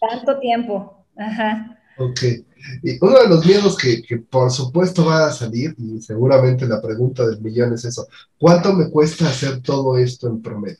[0.00, 1.04] Tanto tiempo.
[1.14, 1.78] Ajá.
[2.00, 2.20] Ok.
[2.82, 7.26] Y uno de los miedos que, por supuesto va a salir, y seguramente la pregunta
[7.26, 10.78] del millón es eso, ¿cuánto me cuesta hacer todo esto en promedio?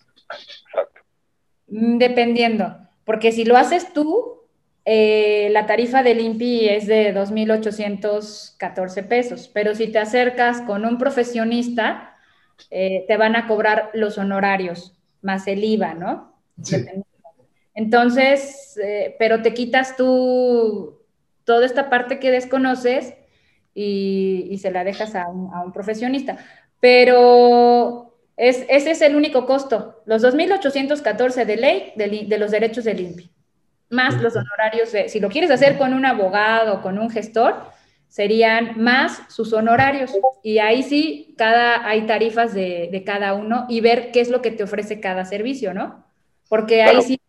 [1.68, 4.40] Mm, dependiendo, porque si lo haces tú,
[4.86, 10.96] eh, la tarifa del INPI es de 2.814 pesos, pero si te acercas con un
[10.96, 12.16] profesionista,
[12.70, 16.34] eh, te van a cobrar los honorarios más el IVA, ¿no?
[16.62, 16.76] Sí.
[17.74, 20.99] Entonces, eh, pero te quitas tú
[21.50, 23.14] toda esta parte que desconoces
[23.74, 26.36] y, se la dejas a un, profesionista.
[26.78, 33.00] Pero es, ese es el único costo, los 2.814 de ley de, los derechos del
[33.00, 33.32] INPI,
[33.88, 37.56] más los honorarios de, si lo quieres hacer con un abogado con un gestor,
[38.06, 40.12] serían más sus honorarios.
[40.44, 44.52] Y ahí sí, cada, hay tarifas de, cada uno y ver qué es lo que
[44.52, 46.06] te ofrece cada servicio, ¿no?
[46.48, 47.19] Porque ahí sí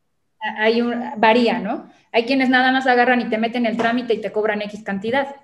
[0.41, 1.89] hay un, varía, ¿no?
[2.11, 5.35] Hay quienes nada más agarran y te meten el trámite y te cobran X cantidad.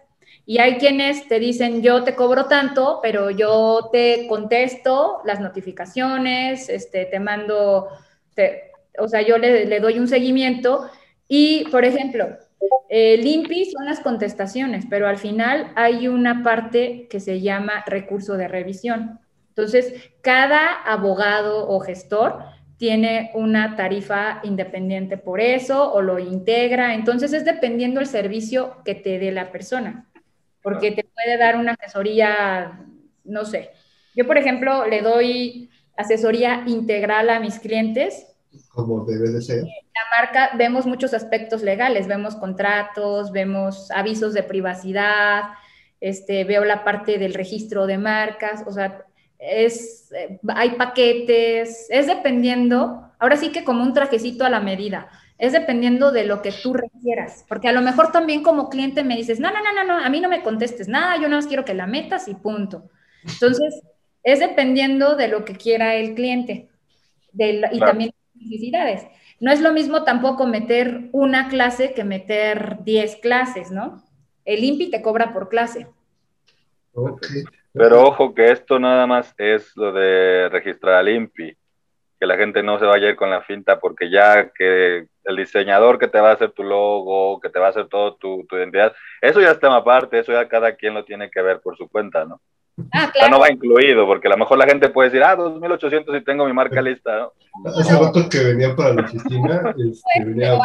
[0.45, 6.69] Y hay quienes te dicen, yo te cobro tanto, pero yo te contesto las notificaciones,
[6.69, 7.89] este, te mando,
[8.97, 10.89] o sea, yo le, doy un seguimiento.
[11.27, 12.37] Y, por ejemplo,
[12.89, 18.47] el son las contestaciones, pero al final hay una parte que se llama recurso de
[18.47, 19.19] revisión.
[19.49, 22.39] Entonces, cada abogado o gestor
[22.77, 26.93] tiene una tarifa independiente por eso o lo integra.
[26.93, 30.07] Entonces es dependiendo el servicio que te dé la persona,
[30.61, 32.85] porque te puede dar una asesoría,
[33.23, 33.71] no sé.
[34.15, 38.27] Yo, por ejemplo, le doy asesoría integral a mis clientes.
[38.69, 39.63] Como debe de ser.
[39.63, 45.45] La marca, vemos muchos aspectos legales, vemos contratos, vemos avisos de privacidad,
[45.99, 49.06] este, veo la parte del registro de marcas, o sea,
[49.39, 55.09] es, eh, hay paquetes, es dependiendo, ahora sí que como un trajecito a la medida,
[55.37, 59.15] es dependiendo de lo que tú requieras, porque a lo mejor también como cliente me
[59.15, 61.47] dices, no, no, no, no, no, a mí no me contestes nada, yo nada más
[61.47, 62.89] quiero que la metas y punto.
[63.23, 63.81] Entonces,
[64.23, 66.69] es dependiendo de lo que quiera el cliente
[67.31, 69.05] de, y también necesidades.
[69.39, 74.03] No es lo mismo tampoco meter una clase que meter 10 clases, ¿no?
[74.45, 75.87] El INPI te cobra por clase.
[76.93, 77.27] Ok.
[77.77, 81.55] Pero ojo que esto nada más es lo de registrar al INPI,
[82.19, 85.35] que la gente no se vaya a ir con la finta porque ya que el
[85.35, 88.45] diseñador que te va a hacer tu logo, que te va a hacer todo tu,
[88.51, 91.87] identidad, eso ya está aparte, eso ya cada quien lo tiene que ver por su
[91.89, 92.41] cuenta, ¿no?
[92.93, 93.31] Ah, claro.
[93.31, 96.45] no va incluido, porque a lo mejor la gente puede decir, ah, 2800 y tengo
[96.45, 97.33] mi marca lista, ¿no?
[97.71, 100.57] Hace rato que venía para la oficina, este, venía...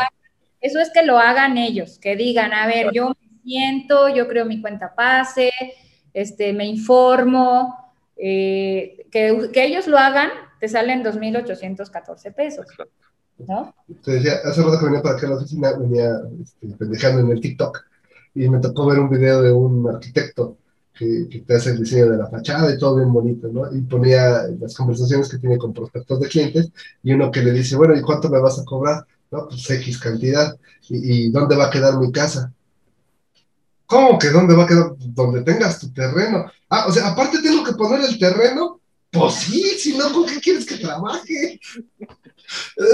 [0.60, 4.44] Eso es que lo hagan ellos, que digan, a ver, yo me siento, yo creo
[4.44, 5.50] mi cuenta pase,
[6.14, 7.76] este, me informo,
[8.16, 12.66] eh, que, ellos lo hagan, te salen 2.814 pesos.
[13.38, 13.74] ¿no?
[14.04, 17.30] Te decía, hace rato que venía para acá a la oficina, venía este, pendejando en
[17.32, 17.84] el TikTok
[18.34, 20.56] y me tocó ver un video de un arquitecto
[20.94, 23.74] que, te hace el diseño de la fachada y todo bien bonito, ¿no?
[23.74, 26.70] Y ponía las conversaciones que tiene con prospectos de clientes
[27.02, 29.04] y uno que le dice, bueno, ¿y cuánto me vas a cobrar?
[29.30, 30.56] No, pues X cantidad.
[30.88, 32.52] ¿Y, y dónde va a quedar mi casa?
[33.92, 34.92] ¿Cómo que dónde va a quedar?
[34.96, 36.50] Donde tengas tu terreno.
[36.70, 38.80] Ah, o sea, aparte tengo que poner el terreno.
[39.10, 41.60] Pues sí, si no, ¿con qué quieres que trabaje?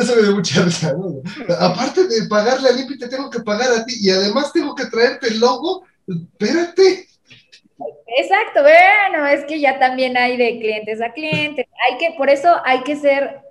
[0.00, 1.22] Eso me dio mucha risa, ¿no?
[1.60, 4.86] Aparte de pagarle al INPI, te tengo que pagar a ti y además tengo que
[4.86, 5.84] traerte el logo.
[6.08, 7.06] Espérate.
[8.18, 11.66] Exacto, bueno, es que ya también hay de clientes a clientes.
[11.88, 13.42] Hay que, por eso hay que ser,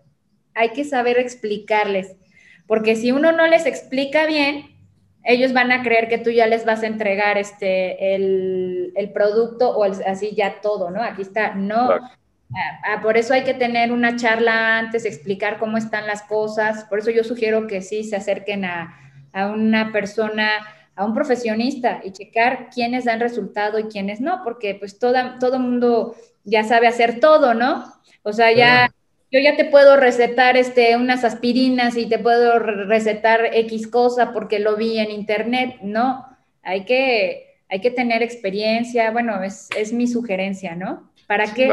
[0.54, 2.18] hay que saber explicarles,
[2.68, 4.77] porque si uno no les explica bien,
[5.28, 9.84] ellos van a creer que tú ya les vas a entregar este, el, producto o
[9.84, 11.04] así ya todo, ¿no?
[11.04, 11.92] Aquí está, no.
[11.92, 16.86] Ah, ah, por eso hay que tener una charla antes, explicar cómo están las cosas.
[16.86, 18.98] Por eso yo sugiero que sí se acerquen a,
[19.34, 20.50] a una persona,
[20.96, 25.60] a un profesionista y checar quiénes dan resultado y quiénes no, porque pues toda, todo
[25.60, 26.16] mundo
[26.46, 27.84] ya sabe hacer todo, ¿no?
[28.24, 28.90] O sea, ya
[29.32, 34.60] yo ya te puedo recetar este, unas aspirinas y te puedo recetar X cosa porque
[34.60, 35.78] lo vi en internet.
[35.82, 36.26] No,
[36.64, 39.12] hay que, hay que tener experiencia.
[39.12, 41.12] Bueno, es, mi sugerencia, ¿no?
[41.28, 41.70] Para que,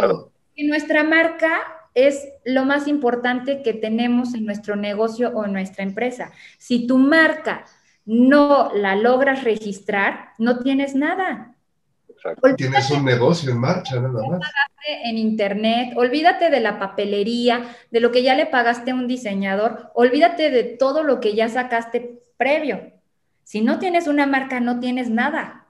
[0.56, 1.62] nuestra marca
[1.94, 6.32] es lo más importante que tenemos en nuestro negocio o en nuestra empresa.
[6.58, 7.64] Si tu marca
[8.04, 11.53] no la logras registrar, no tienes nada.
[12.56, 14.40] Tienes un negocio en marcha, nada más.
[15.04, 19.90] En internet, olvídate de la papelería, de lo que ya le pagaste a un diseñador,
[19.94, 22.92] olvídate de todo lo que ya sacaste previo.
[23.44, 25.66] Si no tienes una marca, no tienes nada.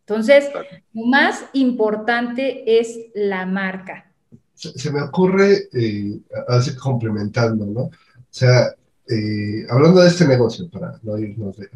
[0.00, 0.48] Entonces,
[0.94, 4.10] lo más importante es la marca.
[4.54, 7.80] Se, me ocurre, eh, así complementando, ¿no?
[7.82, 7.92] O
[8.30, 8.74] sea,
[9.08, 11.68] eh, hablando de este negocio, para no irnos de,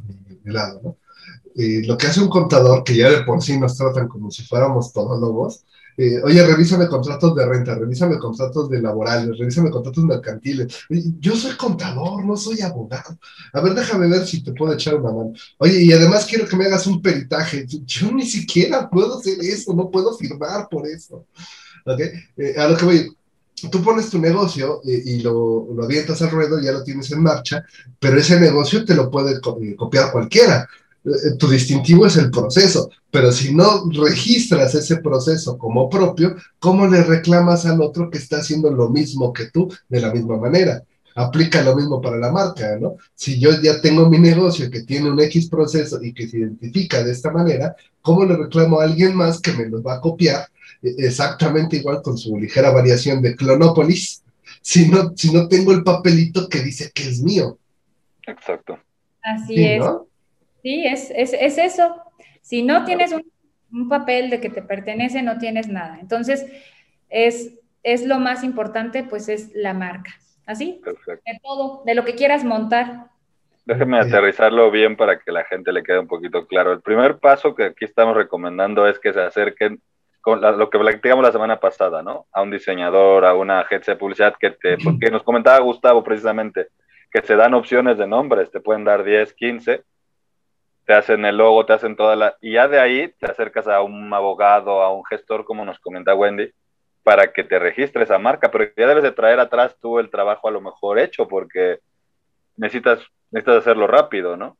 [0.43, 0.97] de lado, ¿no?
[1.55, 4.43] Eh, lo que hace un contador, que ya de por sí nos tratan como si
[4.43, 5.64] fuéramos todólogos,
[5.97, 10.74] eh, oye, revísame contratos de renta, revísame contratos de laborales, revísame contratos mercantiles.
[11.20, 13.18] Yo soy contador, no soy abogado.
[13.53, 15.33] A ver, déjame ver si te puedo echar una mano.
[15.59, 17.66] Oye, y además quiero que me hagas un peritaje.
[17.66, 21.26] Yo ni siquiera puedo hacer eso, no puedo firmar por eso.
[22.39, 23.16] Eh, a lo que voy,
[23.68, 27.64] tú pones tu negocio y, lo, lo, avientas al ruedo, ya lo tienes en marcha,
[27.98, 30.68] pero ese negocio te lo puede copiar cualquiera.
[31.04, 36.86] Eh, tu distintivo es el proceso, pero si no registras ese proceso como propio, ¿cómo
[36.86, 40.82] le reclamas al otro que está haciendo lo mismo que tú de la misma manera?
[41.14, 42.96] Aplica lo mismo para la marca, ¿no?
[43.14, 47.02] Si yo ya tengo mi negocio que tiene un X proceso y que se identifica
[47.02, 50.46] de esta manera, ¿cómo le reclamo a alguien más que me lo va a copiar
[50.83, 54.22] exactamente igual con su ligera variación de Clonópolis
[54.62, 57.59] si no, si no tengo el papelito que dice que es mío?
[58.26, 58.78] Exacto.
[59.22, 59.85] Así es.
[60.62, 61.11] Sí, es,
[61.59, 61.97] eso.
[62.41, 65.99] Si no tienes un, papel de que te pertenece, no tienes nada.
[66.01, 66.47] Entonces,
[67.09, 70.12] es, es lo más importante, pues es la marca.
[70.47, 70.80] ¿Así?
[70.85, 71.22] Perfecto.
[71.24, 73.07] De todo, de lo que quieras montar.
[73.64, 76.72] Déjeme aterrizarlo bien para que la gente le quede un poquito claro.
[76.72, 79.80] El primer paso que aquí estamos recomendando es que se acerquen
[80.23, 82.27] con lo que platicamos la semana pasada, ¿no?
[82.33, 86.68] A un diseñador, a una agencia de publicidad que te, porque nos comentaba Gustavo precisamente,
[87.11, 89.83] que se dan opciones de nombres, te pueden dar 10, 15,
[90.87, 92.37] te hacen el logo, te hacen toda la...
[92.41, 96.14] Y ya de ahí te acercas a un abogado, a un gestor, como nos comenta
[96.14, 96.53] Wendy,
[97.03, 100.47] para que te registre esa marca, pero ya debes de traer atrás tú el trabajo
[100.47, 101.81] a lo mejor hecho, porque
[102.57, 103.01] necesitas,
[103.33, 104.57] necesitas hacerlo rápido, ¿no?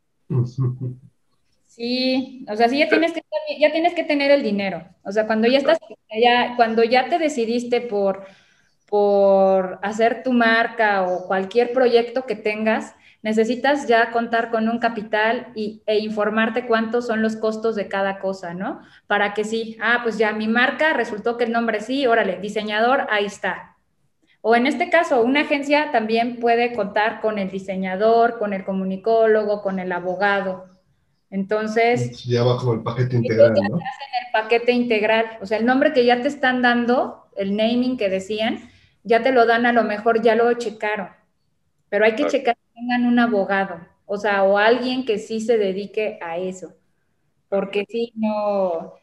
[1.75, 3.23] Sí, o sea, sí ya tienes que,
[3.59, 4.83] ya tienes que tener el dinero.
[5.03, 5.79] O sea, cuando ya estás,
[6.21, 8.25] ya, cuando ya te decidiste por,
[8.87, 15.47] por hacer tu marca o cualquier proyecto que tengas, necesitas ya contar con un capital
[15.55, 18.81] y, e informarte cuántos son los costos de cada cosa, ¿no?
[19.07, 23.07] Para que sí, ah, pues ya mi marca resultó que el nombre sí, órale, diseñador,
[23.09, 23.77] ahí está.
[24.41, 29.63] O en este caso, una agencia también puede contar con el diseñador, con el comunicólogo,
[29.63, 30.72] con el abogado.
[31.33, 32.23] Entonces...
[32.23, 33.77] Ya va como el paquete integral, ¿no?
[33.77, 35.25] el paquete integral.
[35.41, 38.69] O sea, el nombre que ya te están dando, el naming que decían,
[39.03, 41.09] ya te lo dan a lo mejor, ya lo checaron.
[41.89, 46.17] Pero hay que checar tengan un abogado, o sea, o alguien que sí se dedique
[46.21, 46.73] a eso,
[47.49, 48.95] porque si no,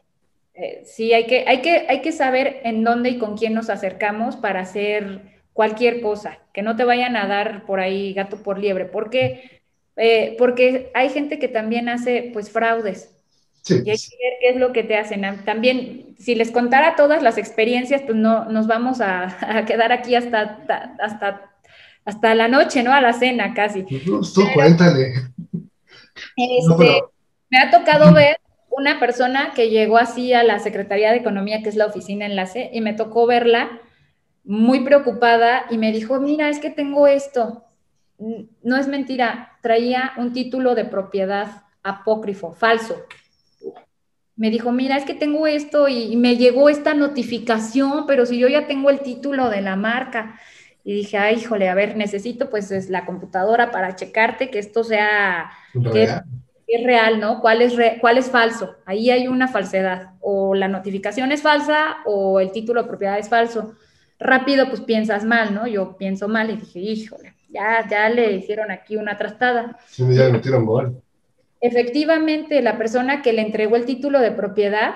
[0.53, 3.69] eh, sí hay que, hay, que, hay que saber en dónde y con quién nos
[3.69, 8.59] acercamos para hacer cualquier cosa, que no te vayan a dar por ahí gato por
[8.59, 9.60] liebre, porque,
[9.95, 13.09] eh, porque hay gente que también hace pues fraudes.
[13.69, 15.21] Y hay que ver qué es lo que te hacen.
[15.45, 20.15] También, si les contara todas las experiencias, pues no nos vamos a, a quedar aquí
[20.15, 20.65] hasta,
[20.99, 21.51] hasta
[22.05, 22.93] hasta la noche, ¿no?
[22.93, 23.83] A la cena casi.
[23.83, 25.13] Tú cuéntale.
[26.35, 27.01] Este,
[27.49, 28.37] me ha tocado ver
[28.69, 32.69] una persona que llegó así a la Secretaría de Economía, que es la oficina enlace,
[32.73, 33.81] y me tocó verla
[34.43, 37.63] muy preocupada y me dijo, mira, es que tengo esto.
[38.61, 42.95] No es mentira, traía un título de propiedad apócrifo, falso.
[44.35, 48.47] Me dijo, mira, es que tengo esto y me llegó esta notificación, pero si yo
[48.47, 50.39] ya tengo el título de la marca.
[50.83, 54.83] Y dije, ay, híjole, a ver, necesito pues es la computadora para checarte que esto
[54.83, 55.51] sea,
[55.91, 56.03] que,
[56.67, 57.41] es real, ¿no?
[57.41, 58.75] ¿Cuál es, ¿Cuál es falso?
[58.85, 60.13] Ahí hay una falsedad.
[60.21, 63.75] O la notificación es falsa o el título de propiedad es falso.
[64.17, 65.67] Rápido, pues piensas mal, ¿no?
[65.67, 69.77] Yo pienso mal y dije, híjole, ya, ya le hicieron aquí una trastada.
[69.87, 71.01] Sí, ya le metieron gol.
[71.59, 74.95] Efectivamente, la persona que le entregó el título de propiedad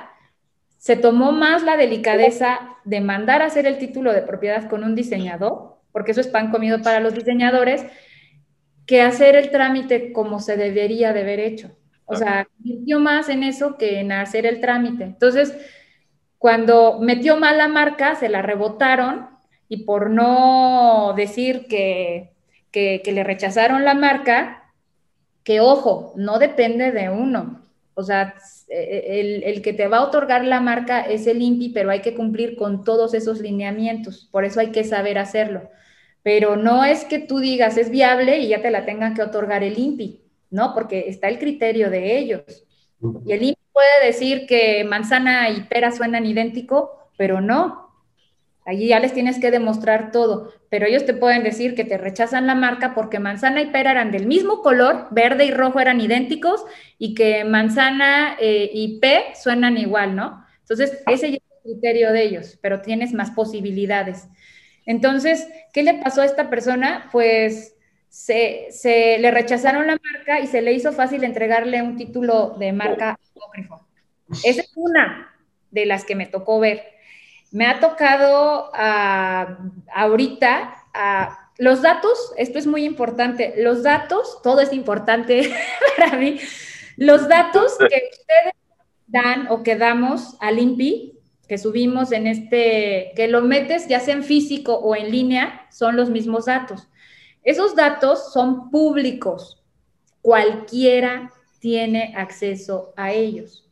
[0.78, 4.96] se tomó más la delicadeza de mandar a hacer el título de propiedad con un
[4.96, 7.86] diseñador, porque eso es pan comido para los diseñadores,
[8.86, 11.72] que hacer el trámite como se debería de haber hecho.
[12.06, 15.04] O sea, metió más en eso que en hacer el trámite.
[15.04, 15.58] Entonces,
[16.38, 19.28] cuando metió mal la marca, se la rebotaron
[19.68, 22.35] y por no decir que,
[22.76, 24.72] que, le rechazaron la marca,
[25.44, 27.62] que ojo, no depende de uno.
[27.94, 28.36] O sea,
[28.68, 32.14] el, el, que te va a otorgar la marca es el INPI, pero hay que
[32.14, 34.28] cumplir con todos esos lineamientos.
[34.32, 35.70] Por eso hay que saber hacerlo
[36.26, 39.64] pero no es que tú digas es viable y ya te la tengan que otorgar
[39.64, 40.74] el INPI, ¿no?
[40.74, 42.66] Porque está el criterio de ellos.
[43.28, 47.85] Y el INPI puede decir que manzana y pera suenan idéntico, pero no.
[48.66, 52.48] Allí ya les tienes que demostrar todo, pero ellos te pueden decir que te rechazan
[52.48, 56.66] la marca porque manzana y pera eran del mismo color, verde y rojo eran idénticos
[56.98, 60.44] y que manzana eh, y P suenan igual, ¿no?
[60.62, 64.28] Entonces, ese es el criterio de ellos, pero tienes más posibilidades.
[64.88, 67.08] Entonces, ¿qué le pasó a esta persona?
[67.12, 67.76] Pues
[68.10, 73.20] se, le rechazaron la marca y se le hizo fácil entregarle un título de marca
[73.36, 73.86] apócrifo.
[74.44, 75.36] Esa es una
[75.70, 76.95] de las que me tocó ver.
[77.56, 79.60] Me ha tocado ah,
[79.94, 85.54] ahorita ah, los datos, esto es muy importante, los datos, todo es importante
[85.98, 86.38] para mí,
[86.98, 88.56] los datos que ustedes
[89.08, 94.16] dan o que damos al INPI que subimos en este, que lo metes ya sea
[94.16, 96.90] en físico o en línea, son los mismos datos.
[97.42, 99.64] Esos datos son públicos.
[100.22, 103.66] Cualquiera tiene acceso a ellos.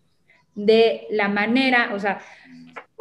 [0.55, 2.21] De la manera, o sea,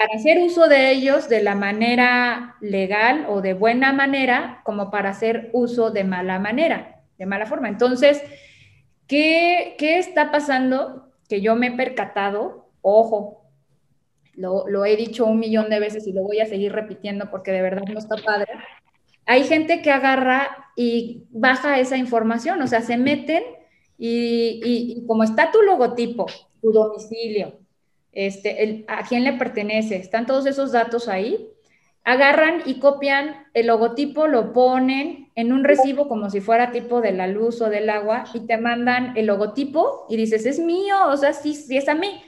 [0.03, 5.11] para hacer uso de ellos de la manera legal o de buena manera, como para
[5.11, 7.68] hacer uso de mala manera, de mala forma.
[7.68, 8.20] Entonces,
[9.07, 11.12] ¿qué, qué está pasando?
[11.28, 13.44] Que yo me he percatado, ojo,
[14.34, 17.62] lo, he dicho un millón de veces y lo voy a seguir repitiendo porque de
[17.62, 18.50] verdad no está padre.
[19.24, 23.44] Hay gente que agarra y baja esa información, o sea, se meten
[23.98, 26.26] y, como está tu logotipo,
[26.61, 27.61] tu domicilio,
[28.12, 31.48] este, a quién le pertenece, están todos esos datos ahí,
[32.04, 37.12] agarran y copian el logotipo, lo ponen en un recibo como si fuera tipo de
[37.12, 41.16] la luz o del agua y te mandan el logotipo y dices, es mío, o
[41.16, 42.22] sea, sí, sí es a mí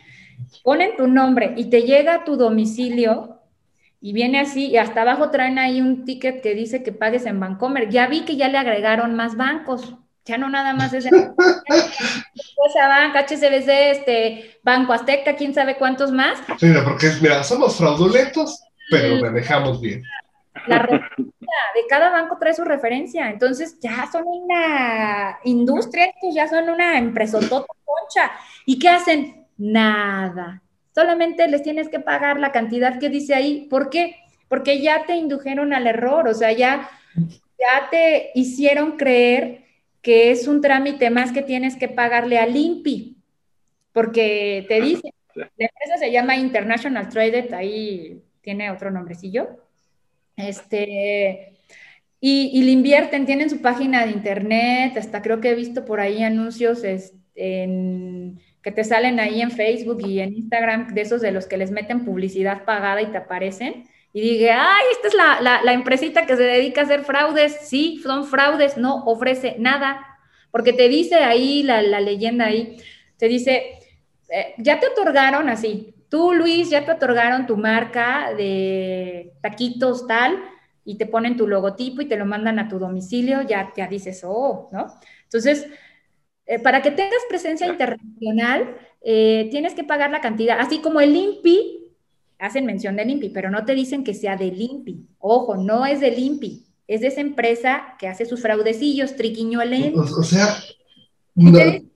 [0.63, 3.41] ponen tu nombre y te llega a tu domicilio
[4.01, 7.41] y viene así y hasta abajo traen ahí un ticket que dice que pagues en
[7.41, 7.89] Bancomer.
[7.89, 9.95] Ya vi que ya le agregaron más bancos.
[10.27, 11.35] Ya no nada más es esa
[12.89, 16.39] banca, HCBC, este, Banco Azteca, quién sabe cuántos más.
[16.59, 20.03] Sí, porque mira, somos fraudulentos, pero manejamos bien.
[20.67, 21.35] La referencia
[21.75, 26.99] de cada banco trae su referencia, entonces ya son una industria, estos ya son una
[26.99, 28.31] empresa concha.
[28.65, 29.47] ¿Y qué hacen?
[29.57, 30.63] Nada.
[30.95, 33.67] Solamente les tienes que pagar la cantidad que dice ahí.
[33.69, 34.17] ¿Por qué?
[34.49, 39.64] Porque ya te indujeron al error, o sea, ya, ya te hicieron creer
[40.05, 43.17] que es un trámite más que tienes que pagarle al INPI,
[43.93, 49.49] porque te dice, la empresa se llama International Traded, ahí tiene otro nombrecillo,
[50.37, 51.59] este,
[52.21, 56.01] y, y, le invierten, tienen su página de internet, hasta creo que he visto por
[56.01, 56.83] ahí anuncios
[57.35, 61.59] en que te salen ahí en Facebook y en Instagram, de esos de los que
[61.59, 63.85] les meten publicidad pagada y te aparecen.
[64.15, 67.59] Y dije, ay, esta es la, la, empresita que se dedica a hacer fraudes.
[67.69, 70.19] Sí, son fraudes, no ofrece nada.
[70.51, 72.79] Porque te dice ahí la, la leyenda ahí,
[73.19, 73.79] te dice,
[74.31, 80.41] eh, ya te otorgaron así, tú Luis, ya te otorgaron tu marca de taquitos tal,
[80.85, 84.23] y te ponen tu logotipo y te lo mandan a tu domicilio, ya, ya dices,
[84.25, 84.87] oh, ¿no?
[85.25, 85.67] Entonces,
[86.47, 91.17] eh, para que tengas presencia internacional, eh, tienes que pagar la cantidad, así como el
[91.17, 91.84] INPI,
[92.39, 95.07] hacen mención del INPI, pero no te dicen que sea del INPI.
[95.19, 99.99] Ojo, no es del INPI, es de esa empresa que hace sus fraudecillos, triquiñuelen.
[99.99, 100.57] O, o sea,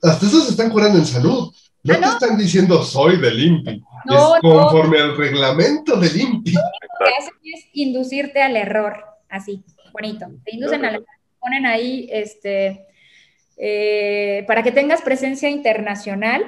[0.02, 1.52] hasta eso se están curando en salud.
[1.82, 3.82] No, ah, te están diciendo soy del INPI.
[4.04, 6.52] No, es conforme al reglamento del INPI.
[6.52, 6.60] Lo
[7.06, 9.62] que hacen es inducirte al error, así,
[9.92, 10.26] bonito.
[10.44, 11.06] Te inducen al error,
[11.40, 12.86] ponen ahí este
[13.56, 16.44] eh, para que tengas presencia internacional,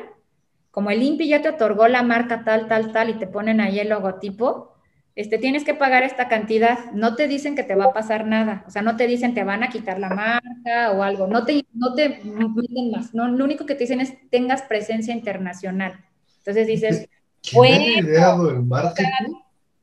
[0.70, 3.80] como el INPI ya te otorgó la marca tal, tal, tal y te ponen ahí
[3.80, 4.74] el logotipo,
[5.16, 8.64] este, tienes que pagar esta cantidad, no te dicen que te va a pasar nada,
[8.66, 11.66] o sea, no te dicen te van a quitar la marca o algo, no te,
[11.74, 16.04] no te meten más, no, lo único que te dicen es tengas presencia internacional.
[16.38, 17.08] Entonces dices,
[17.52, 18.66] bueno,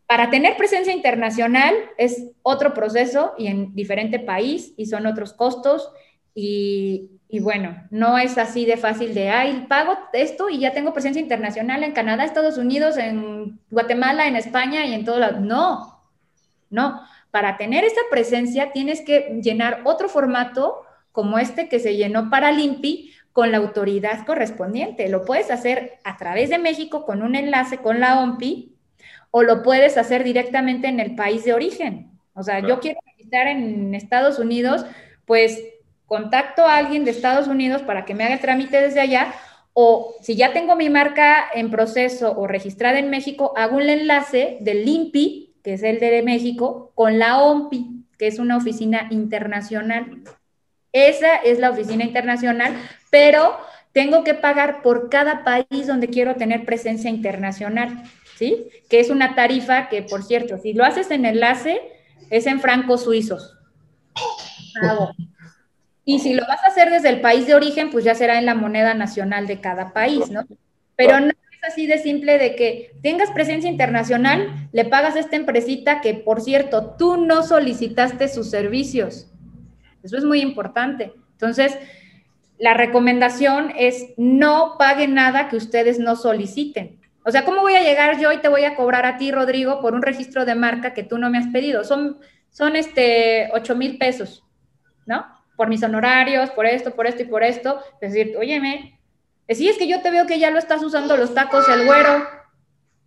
[0.07, 5.91] para tener presencia internacional es otro proceso y en diferente país y son otros costos
[6.33, 10.93] y, y bueno, no es así de fácil de, ay, pago esto y ya tengo
[10.93, 15.41] presencia internacional en Canadá, Estados Unidos, en Guatemala, en España y en todo lado.
[15.41, 16.01] No,
[16.69, 17.01] no.
[17.29, 22.51] Para tener esa presencia tienes que llenar otro formato como este que se llenó para
[22.51, 25.09] Limpi con la autoridad correspondiente.
[25.09, 28.73] Lo puedes hacer a través de México con un enlace con la OMPI
[29.31, 32.11] o lo puedes hacer directamente en el país de origen.
[32.33, 34.85] O sea, yo quiero visitar en Estados Unidos,
[35.25, 35.61] pues
[36.07, 39.33] contacto a alguien de Estados Unidos para que me haga el trámite desde allá,
[39.73, 44.57] o si ya tengo mi marca en proceso o registrada en México, hago un enlace
[44.61, 50.23] del INPI, que es el de México, con la OMPI, que es una oficina internacional.
[50.93, 52.73] Esa es la oficina internacional,
[53.11, 53.55] pero
[53.91, 58.03] tengo que pagar por cada país donde quiero tener presencia internacional,
[58.35, 58.69] ¿sí?
[58.89, 61.81] Que es una tarifa que, por cierto, si lo haces en enlace,
[62.29, 63.57] es en francos suizos.
[66.09, 68.45] Y si lo vas a hacer desde el país de origen, pues ya será en
[68.45, 70.45] la moneda nacional de cada país, ¿no?
[70.95, 75.35] Pero no es así de simple de que tengas presencia internacional, le pagas a esta
[75.35, 79.29] empresita que, por cierto, tú no solicitaste sus servicios.
[80.01, 81.11] Eso es muy importante.
[81.33, 81.77] Entonces,
[82.57, 87.01] la recomendación es no paguen nada que ustedes no soliciten.
[87.25, 89.81] O sea, ¿cómo voy a llegar yo y te voy a cobrar a ti, Rodrigo,
[89.81, 91.83] por un registro de marca que tú no me has pedido?
[91.83, 92.17] Son,
[92.49, 94.45] son este, 8 mil pesos,
[95.05, 95.36] ¿no?
[95.57, 98.97] Por mis honorarios, por esto, por esto y por esto, decir, óyeme,
[99.47, 101.85] eh, si es que yo te veo que ya lo estás usando los tacos, el
[101.85, 102.25] güero,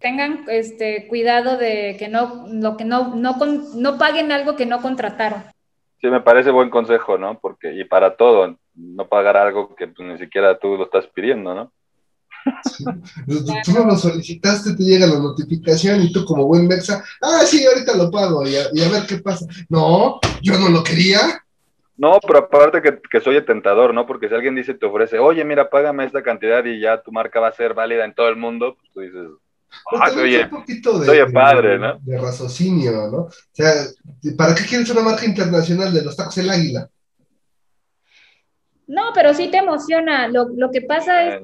[0.00, 3.36] tengan este cuidado de que no, lo que no, no,
[3.74, 5.44] no paguen algo que no contrataron.
[6.00, 7.38] Sí, me parece buen consejo, ¿no?
[7.38, 11.54] Porque, y para todo, no pagar algo que pues, ni siquiera tú lo estás pidiendo,
[11.54, 11.72] ¿no?
[13.26, 17.66] Tú no lo solicitaste, te llega la notificación y tú como buen mexa, ah, sí,
[17.66, 19.44] ahorita lo pago y a ver qué pasa.
[19.68, 21.20] No, yo no lo quería.
[22.00, 24.06] No, pero aparte que, que soy tentador, ¿no?
[24.06, 27.40] Porque si alguien dice, te ofrece, oye, mira, págame esta cantidad y ya tu marca
[27.40, 29.28] va a ser válida en todo el mundo, pues tú dices,
[29.92, 31.98] ah, oye, un poquito de, padre, ¿no?
[32.00, 33.18] De raciocinio, ¿no?
[33.18, 33.70] O sea,
[34.38, 36.88] ¿para qué quieres una marca internacional de los tacos El Águila?
[38.86, 40.26] No, pero sí te emociona.
[40.28, 41.42] Lo, lo que pasa es,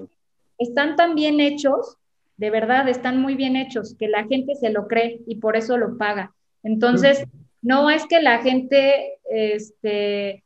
[0.57, 1.99] están tan bien hechos,
[2.39, 5.77] de verdad, están muy bien hechos, que la gente se lo cree y por eso
[5.77, 6.33] lo paga.
[6.63, 7.25] Entonces,
[7.61, 10.45] no es que la gente, este,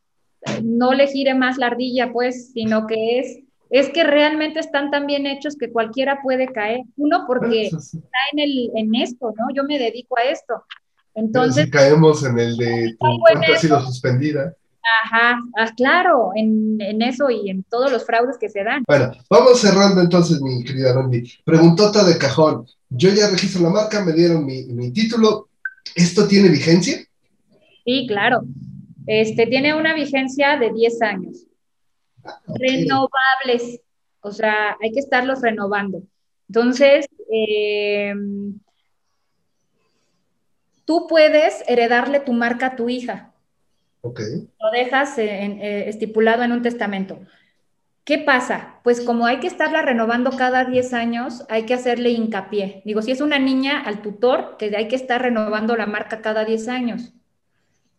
[0.62, 3.38] no le gire más la ardilla, pues, sino que es,
[3.70, 6.80] es que realmente están tan bien hechos que cualquiera puede caer.
[6.97, 9.55] Uno, porque está en, el, en esto, ¿no?
[9.55, 10.64] Yo me dedico a esto.
[11.14, 11.64] Entonces.
[11.64, 14.55] si caemos en el de tu cuenta ha sido suspendida.
[15.05, 18.82] Ajá, ah, claro, en, en, eso y en todos los fraudes que se dan.
[18.86, 21.30] Bueno, vamos cerrando entonces, mi querida Randy.
[21.45, 22.66] Preguntota de cajón.
[22.88, 25.49] Yo ya registro la marca, me dieron mi, mi título.
[25.95, 26.99] ¿Esto tiene vigencia?
[27.84, 28.43] Sí, claro.
[29.07, 31.46] Este, tiene una vigencia de 10 años.
[32.46, 33.80] Renovables,
[34.20, 36.03] o sea, hay que estarlos renovando.
[36.48, 38.14] Entonces, eh,
[40.84, 43.32] tú puedes heredarle tu marca a tu hija.
[44.03, 44.20] Ok.
[44.61, 47.20] Lo dejas eh, estipulado en un testamento.
[48.05, 48.80] ¿Qué pasa?
[48.82, 52.82] Pues como hay que estarla renovando cada 10 años, hay que hacerle hincapié.
[52.84, 56.44] Digo, si es una niña, al tutor, que hay que estar renovando la marca cada
[56.44, 57.12] 10 años.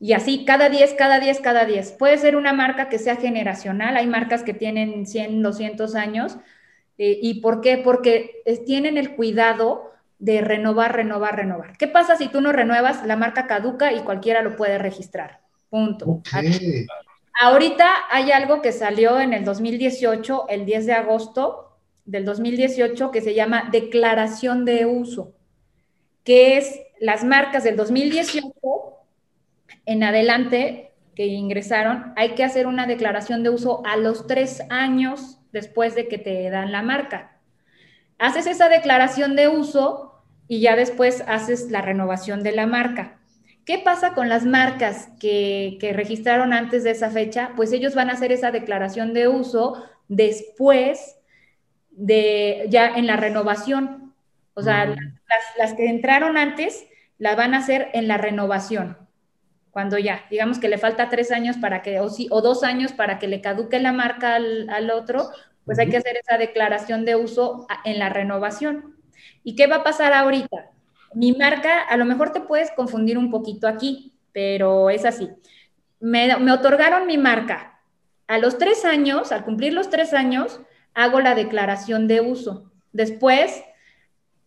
[0.04, 1.92] Y así, cada 10, cada 10, cada 10.
[1.92, 3.96] Puede ser una marca que sea generacional.
[3.98, 6.38] Hay marcas que tienen 100, 200 años.
[6.98, 7.78] Eh, ¿Y por qué?
[7.78, 11.78] Porque tienen el cuidado de renovar, renovar, renovar.
[11.78, 13.06] ¿Qué pasa si tú no renuevas?
[13.06, 15.42] La marca caduca y cualquiera lo puede registrar.
[15.70, 16.24] Punto.
[17.40, 23.22] Ahorita hay algo que salió en el 2018, el 10 de agosto del 2018, que
[23.22, 25.36] se llama declaración de uso,
[26.24, 28.42] que es las marcas del 2018
[29.86, 35.40] en adelante que ingresaron, hay que hacer una declaración de uso a los tres años
[35.52, 37.40] después de que te dan la marca.
[38.18, 43.20] Haces esa declaración de uso y ya después haces la renovación de la marca.
[43.66, 47.52] ¿Qué pasa con las marcas que, registraron antes de esa fecha?
[47.56, 51.18] Pues ellos van a hacer esa declaración de uso después
[51.92, 54.14] de ya en la renovación.
[54.54, 54.98] O sea, las,
[55.58, 56.86] las que entraron antes
[57.18, 58.98] la van a hacer en la renovación
[59.72, 63.20] cuando ya, digamos que le falta tres años para que, o, o dos años para
[63.20, 65.30] que le caduque la marca al, otro,
[65.66, 68.98] pues hay que hacer esa declaración de uso en la renovación.
[69.44, 70.72] ¿Y qué va a pasar ahorita?
[71.14, 75.30] mi marca, a lo mejor te puedes confundir un poquito aquí, pero es así.
[76.00, 77.82] Me, me otorgaron mi marca.
[78.28, 80.62] A los tres años, al cumplir los tres años,
[80.94, 82.72] hago la declaración de uso.
[82.94, 83.62] Después,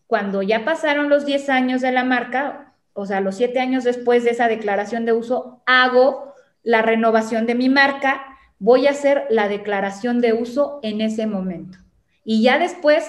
[0.06, 2.63] cuando ya pasaron los 10 años de la marca,
[2.94, 7.54] o sea, los siete años después de esa declaración de uso, hago la renovación de
[7.54, 8.24] mi marca,
[8.58, 11.78] voy a hacer la declaración de uso en ese momento.
[12.24, 13.04] Y ya después,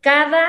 [0.00, 0.44] cada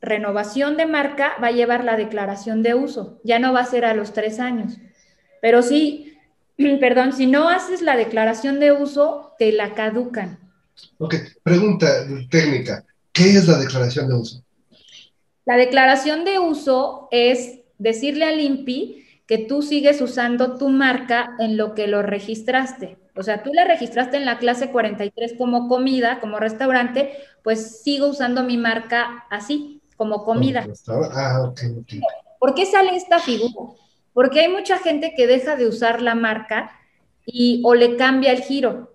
[0.00, 3.84] renovación de marca va a llevar la declaración de uso, ya no va a ser
[3.84, 4.78] a los tres años.
[5.40, 6.18] Pero sí,
[6.80, 10.38] perdón, si no haces la declaración de uso, te la caducan.
[10.98, 11.86] Ok, pregunta
[12.30, 12.84] técnica.
[13.12, 14.42] ¿Qué es la declaración de uso?
[15.44, 21.56] La declaración de uso es decirle al INPI que tú sigues usando tu marca en
[21.56, 22.96] lo que lo registraste.
[23.16, 27.12] O sea, tú la registraste en la clase 43 como comida, como restaurante,
[27.42, 30.66] pues sigo usando mi marca así, como comida.
[31.12, 31.52] Ah,
[32.38, 33.72] ¿Por qué sale esta figura?
[34.12, 36.70] Porque hay mucha gente que deja de usar la marca
[37.24, 38.94] y o le cambia el giro.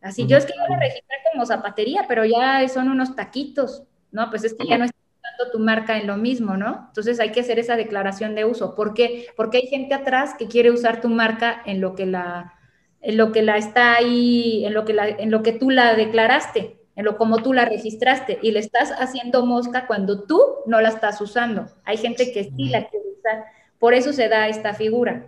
[0.00, 4.30] Así, yo es que yo la registré como zapatería, pero ya son unos taquitos, ¿no?
[4.30, 4.97] Pues es que ya no está
[5.38, 6.86] usando tu marca en lo mismo, ¿no?
[6.88, 8.74] Entonces hay que hacer esa declaración de uso.
[8.74, 9.26] ¿Por qué?
[9.36, 12.54] Porque hay gente atrás que quiere usar tu marca en lo que la,
[13.00, 15.94] en lo que la está ahí, en lo que, la, en lo que tú la
[15.94, 20.80] declaraste, en lo como tú la registraste, y le estás haciendo mosca cuando tú no
[20.80, 21.66] la estás usando.
[21.84, 23.44] Hay gente que sí la quiere usar.
[23.78, 25.26] Por eso se da esta figura.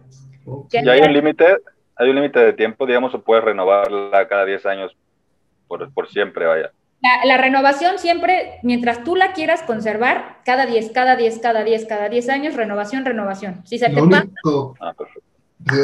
[0.73, 1.59] ¿Y hay un límite?
[1.95, 4.97] ¿Hay un límite de tiempo, digamos, o puedes renovarla cada 10 años
[5.69, 6.73] por, por siempre, vaya?
[7.03, 12.09] La, renovación siempre, mientras tú la quieras conservar, cada 10, cada 10, cada 10, cada
[12.09, 13.63] 10 años, renovación, renovación.
[13.65, 14.27] Si se te pasa...
[14.81, 14.95] Ah,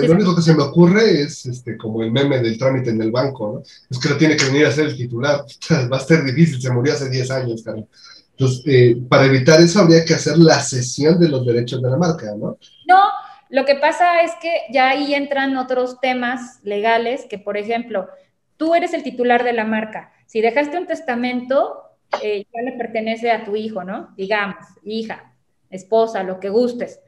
[0.03, 3.11] lo único que se me ocurre es este, como el meme del trámite en el
[3.11, 3.63] banco, ¿no?
[3.91, 5.45] Es que lo tiene que venir a hacer el titular.
[5.93, 7.87] Va a ser difícil, se murió hace 10 años, Karen.
[8.31, 11.97] Entonces, eh, para evitar eso habría que hacer la cesión de los derechos de la
[11.97, 12.59] marca, ¿no?
[12.87, 13.03] No,
[13.49, 18.09] lo que pasa es que ya ahí entran otros temas legales que, por ejemplo,
[18.57, 20.13] tú eres el titular de la marca.
[20.27, 21.83] Si dejaste un testamento,
[22.23, 24.15] eh, ya le pertenece a tu hijo, ¿no?
[24.17, 25.33] Digamos, hija,
[25.71, 27.01] esposa, lo que gustes.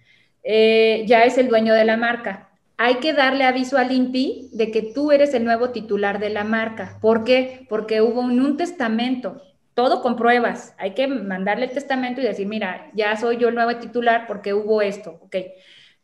[0.42, 2.48] Eh, ya es el dueño de la marca
[2.80, 6.44] hay que darle aviso al INPI de que tú eres el nuevo titular de la
[6.44, 6.96] marca.
[7.00, 7.66] ¿Por qué?
[7.68, 9.42] Porque hubo un, testamento,
[9.74, 10.76] todo con pruebas.
[10.78, 14.54] Hay que mandarle el testamento y decir, mira, ya soy yo el nuevo titular porque
[14.54, 15.36] hubo esto, ¿ok?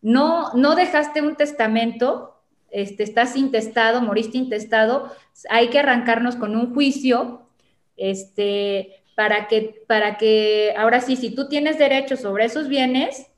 [0.02, 2.33] No, no dejaste un testamento,
[2.74, 5.12] este, estás intestado, moriste intestado,
[5.48, 7.46] hay que arrancarnos con un juicio,
[7.96, 13.30] este, para que, para que, ahora sí, si tú tienes derecho sobre esos bienes,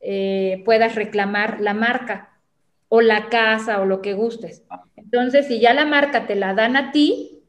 [0.00, 2.40] eh, puedas reclamar la marca
[2.88, 4.64] o la casa o lo que gustes.
[4.96, 7.44] Entonces, si ya la marca te la dan a ti,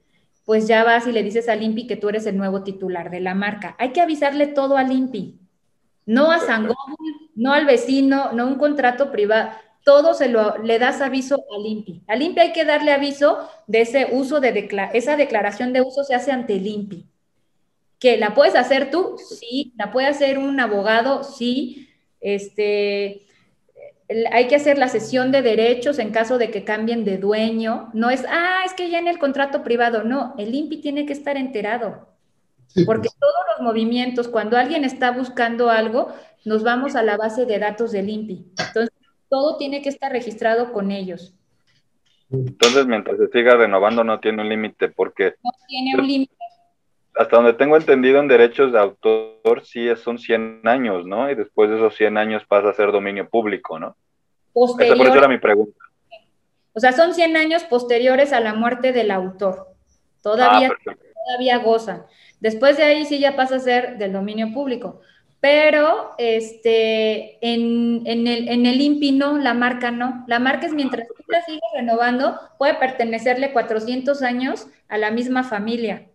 [0.46, 3.22] pues ya vas y le dices al INPI que tú eres el nuevo titular de
[3.22, 3.76] la marca.
[3.80, 5.40] Hay que avisarle todo al INPI,
[6.06, 6.78] no a Sangón,
[7.34, 9.50] no al vecino, no un contrato privado.
[9.88, 12.02] Todo se lo le das aviso al INPI.
[12.08, 16.14] Al INPI hay que darle aviso de ese uso de esa declaración de uso se
[16.14, 17.06] hace ante el INPI.
[17.98, 19.16] ¿Que la puedes hacer tú?
[19.18, 19.72] Sí.
[19.78, 21.24] ¿La puede hacer un abogado?
[21.24, 21.88] Sí.
[22.20, 23.28] Este,
[24.34, 27.90] hay que hacer la sesión de derechos en caso de que cambien de dueño.
[27.94, 30.04] No es, ah, es que ya en el contrato privado.
[30.04, 32.10] No, el INPI tiene que estar enterado.
[32.86, 33.18] porque pues.
[33.18, 36.10] todos los movimientos, cuando alguien está buscando algo,
[36.44, 38.52] nos vamos a la base de datos del INPI.
[38.68, 38.97] Entonces,
[39.30, 41.34] todo tiene que estar registrado con ellos.
[42.30, 45.36] Entonces, mientras se siga renovando, no tiene un límite, porque...
[45.44, 46.38] No tiene un límite
[47.18, 51.30] hasta donde tengo entendido en derechos de autor, sí son 100 años, ¿no?
[51.30, 53.96] Y después de esos 100 años pasa a ser dominio público, ¿no?
[54.54, 55.80] Posterior, Esa por eso era mi pregunta.
[56.74, 59.68] O sea, son 100 años posteriores a la muerte del autor.
[60.22, 60.94] Todavía, ah,
[61.26, 62.06] todavía gozan.
[62.40, 65.02] Después de ahí sí ya pasa a ser del dominio público.
[65.40, 70.24] Pero este, en, el, en el INPI no, la marca no.
[70.28, 75.44] La marca es mientras tú la sigues renovando, puede pertenecerle 400 años a la misma
[75.44, 76.08] familia.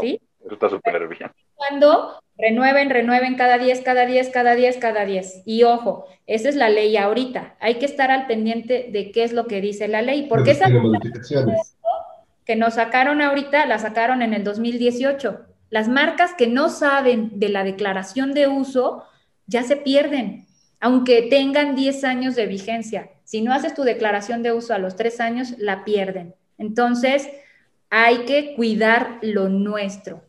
[0.00, 0.20] ¿Sí?
[0.44, 1.30] Eso está súper bien.
[1.54, 5.42] Cuando renueven, renueven cada 10, cada 10, cada 10, cada 10.
[5.44, 7.56] Y ojo, esa es la ley ahorita.
[7.60, 10.26] Hay que estar al pendiente de qué es lo que dice la ley.
[10.28, 10.68] Porque esa
[12.44, 15.46] que nos sacaron ahorita, la sacaron en el 2018.
[15.72, 19.04] Las marcas que no saben de la declaración de uso
[19.46, 20.46] ya se pierden,
[20.80, 23.10] aunque tengan 10 años de vigencia.
[23.24, 26.34] Si no haces tu declaración de uso a los 3 años, la pierden.
[26.58, 27.26] Entonces,
[27.88, 30.20] hay que cuidar lo nuestro.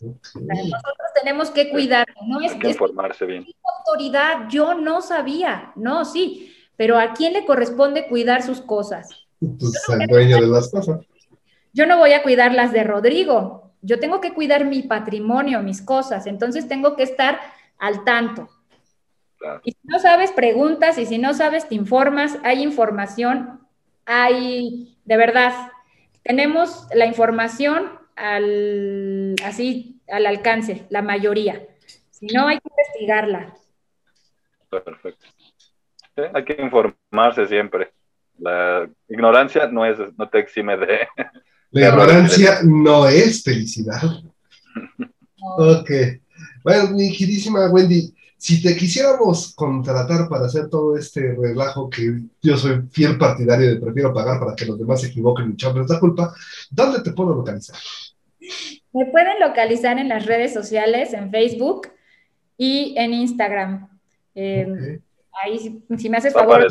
[0.00, 3.46] Nosotros tenemos que cuidar, no es que informarse bien.
[3.86, 9.10] autoridad, yo no sabía, no, sí, pero ¿a quién le corresponde cuidar sus cosas?
[9.38, 10.98] Pues al dueño de las cosas.
[11.72, 15.80] Yo no voy a cuidar las de Rodrigo, yo tengo que cuidar mi patrimonio, mis
[15.80, 17.40] cosas, entonces tengo que estar
[17.78, 18.48] al tanto.
[19.62, 23.60] Y si no sabes, preguntas, y si no sabes, te informas, hay información,
[24.04, 25.52] hay, de verdad,
[26.22, 31.66] tenemos la información al, así, al alcance, la mayoría.
[32.10, 33.54] Si no, hay que investigarla.
[34.68, 35.26] Perfecto.
[36.34, 37.92] hay que informarse siempre.
[38.38, 41.06] La ignorancia no, es, no te exime de...
[41.76, 44.00] La ignorancia no es felicidad.
[45.58, 45.90] Ok.
[46.64, 52.56] Bueno, mi queridísima Wendy, si te quisiéramos contratar para hacer todo este relajo que yo
[52.56, 56.00] soy fiel partidario de prefiero pagar para que los demás se equivoquen y echarles la
[56.00, 56.34] culpa,
[56.70, 57.76] ¿dónde te puedo localizar?
[58.94, 61.88] Me pueden localizar en las redes sociales, en Facebook
[62.56, 63.86] y en Instagram.
[64.34, 65.02] Em,
[65.44, 66.66] ahí, si, me haces favor.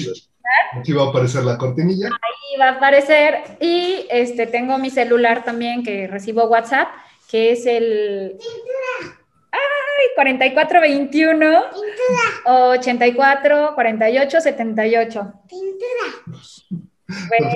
[0.74, 2.08] Aquí va a aparecer la cortinilla.
[2.08, 3.58] Ahí va a aparecer.
[3.60, 6.90] Y este, tengo mi celular también que recibo WhatsApp,
[7.30, 8.38] que es el.
[10.16, 11.64] 4421
[12.46, 15.34] 84 48 78.
[17.28, 17.52] Bueno.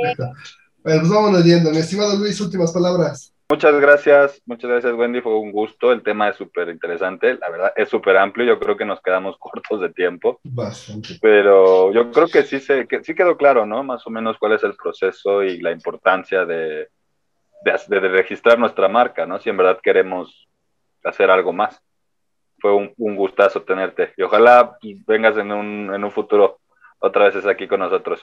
[0.84, 1.72] pues vámonos yendo.
[1.72, 3.34] Mi estimado Luis, últimas palabras.
[3.51, 7.73] Muchas gracias, muchas gracias Wendy, fue un gusto, el tema es súper interesante, la verdad
[7.76, 11.17] es súper amplio, yo creo que nos quedamos cortos de tiempo, Bastante.
[11.19, 13.84] pero yo creo que sí, se, que sí quedó claro, ¿no?
[13.84, 16.89] Más o menos cuál es el proceso y la importancia de,
[17.63, 19.39] de, de registrar nuestra marca, ¿no?
[19.39, 20.47] Si en verdad queremos
[21.03, 21.81] hacer algo más
[22.59, 24.13] fue un, un, gustazo tenerte.
[24.17, 24.77] Y ojalá
[25.07, 26.59] vengas en un, en un futuro
[26.99, 28.21] otra vez aquí con nosotros.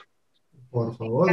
[0.69, 1.29] Por favor.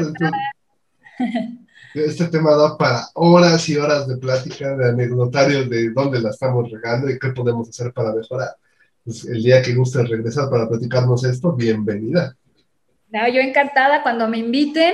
[1.94, 6.68] Este, tema da para horas y horas de plática, de anecdotarios de dónde la estamos
[6.68, 8.48] regando y qué podemos hacer para mejorar.
[9.04, 12.34] Pues el día que guste regresar para platicarnos esto, bienvenida.
[13.10, 14.92] No, yo encantada cuando me inviten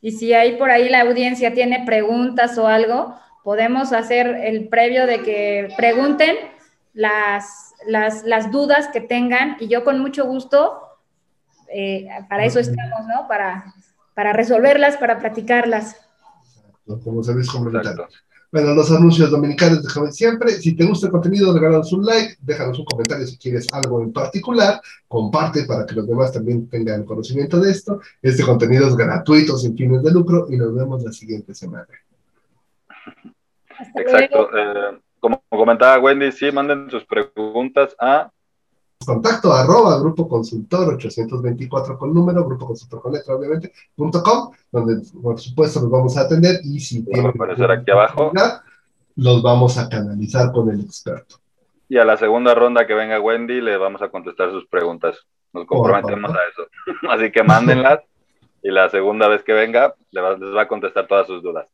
[0.00, 3.14] y si ahí por ahí la audiencia tiene preguntas o algo,
[3.44, 6.34] podemos hacer el previo de que pregunten
[6.94, 10.80] las, las, las dudas que tengan y yo con mucho gusto,
[11.72, 13.28] eh, para eso estamos, ¿no?
[13.28, 13.72] Para,
[14.14, 16.09] para resolverlas, para platicarlas.
[16.98, 18.08] Como servicio complementario.
[18.52, 20.50] Bueno, los anuncios dominicales déjame siempre.
[20.52, 24.12] Si te gusta el contenido, regálanos un like, déjanos un comentario si quieres algo en
[24.12, 28.00] particular, comparte para que los demás también tengan conocimiento de esto.
[28.20, 31.86] Este contenido es gratuito, sin fines de lucro, y nos vemos la siguiente semana.
[33.94, 34.48] Exacto.
[34.56, 38.32] Eh, como comentaba Wendy, sí, manden sus preguntas a
[39.04, 45.02] contacto arroba grupo consultor 824 con número, grupo consultor con letra obviamente, punto com, donde
[45.22, 48.32] por supuesto los vamos a atender y si tienen aparecer aquí abajo
[49.16, 51.36] los vamos a canalizar con el experto.
[51.88, 55.26] Y a la segunda ronda que venga Wendy le vamos a contestar sus preguntas.
[55.52, 56.68] Nos comprometemos a eso.
[57.10, 58.00] Así que mándenlas
[58.62, 61.68] y la segunda vez que venga les va a contestar todas sus dudas.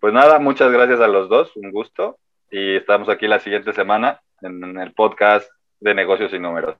[0.00, 2.18] Pues nada, muchas gracias a los dos, un gusto
[2.50, 5.48] y estamos aquí la siguiente semana en, el podcast
[5.82, 6.76] de negocios y números.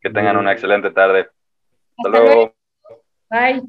[0.00, 1.28] Que tengan una excelente tarde.
[1.96, 2.54] Hasta, luego.
[3.30, 3.62] Bye.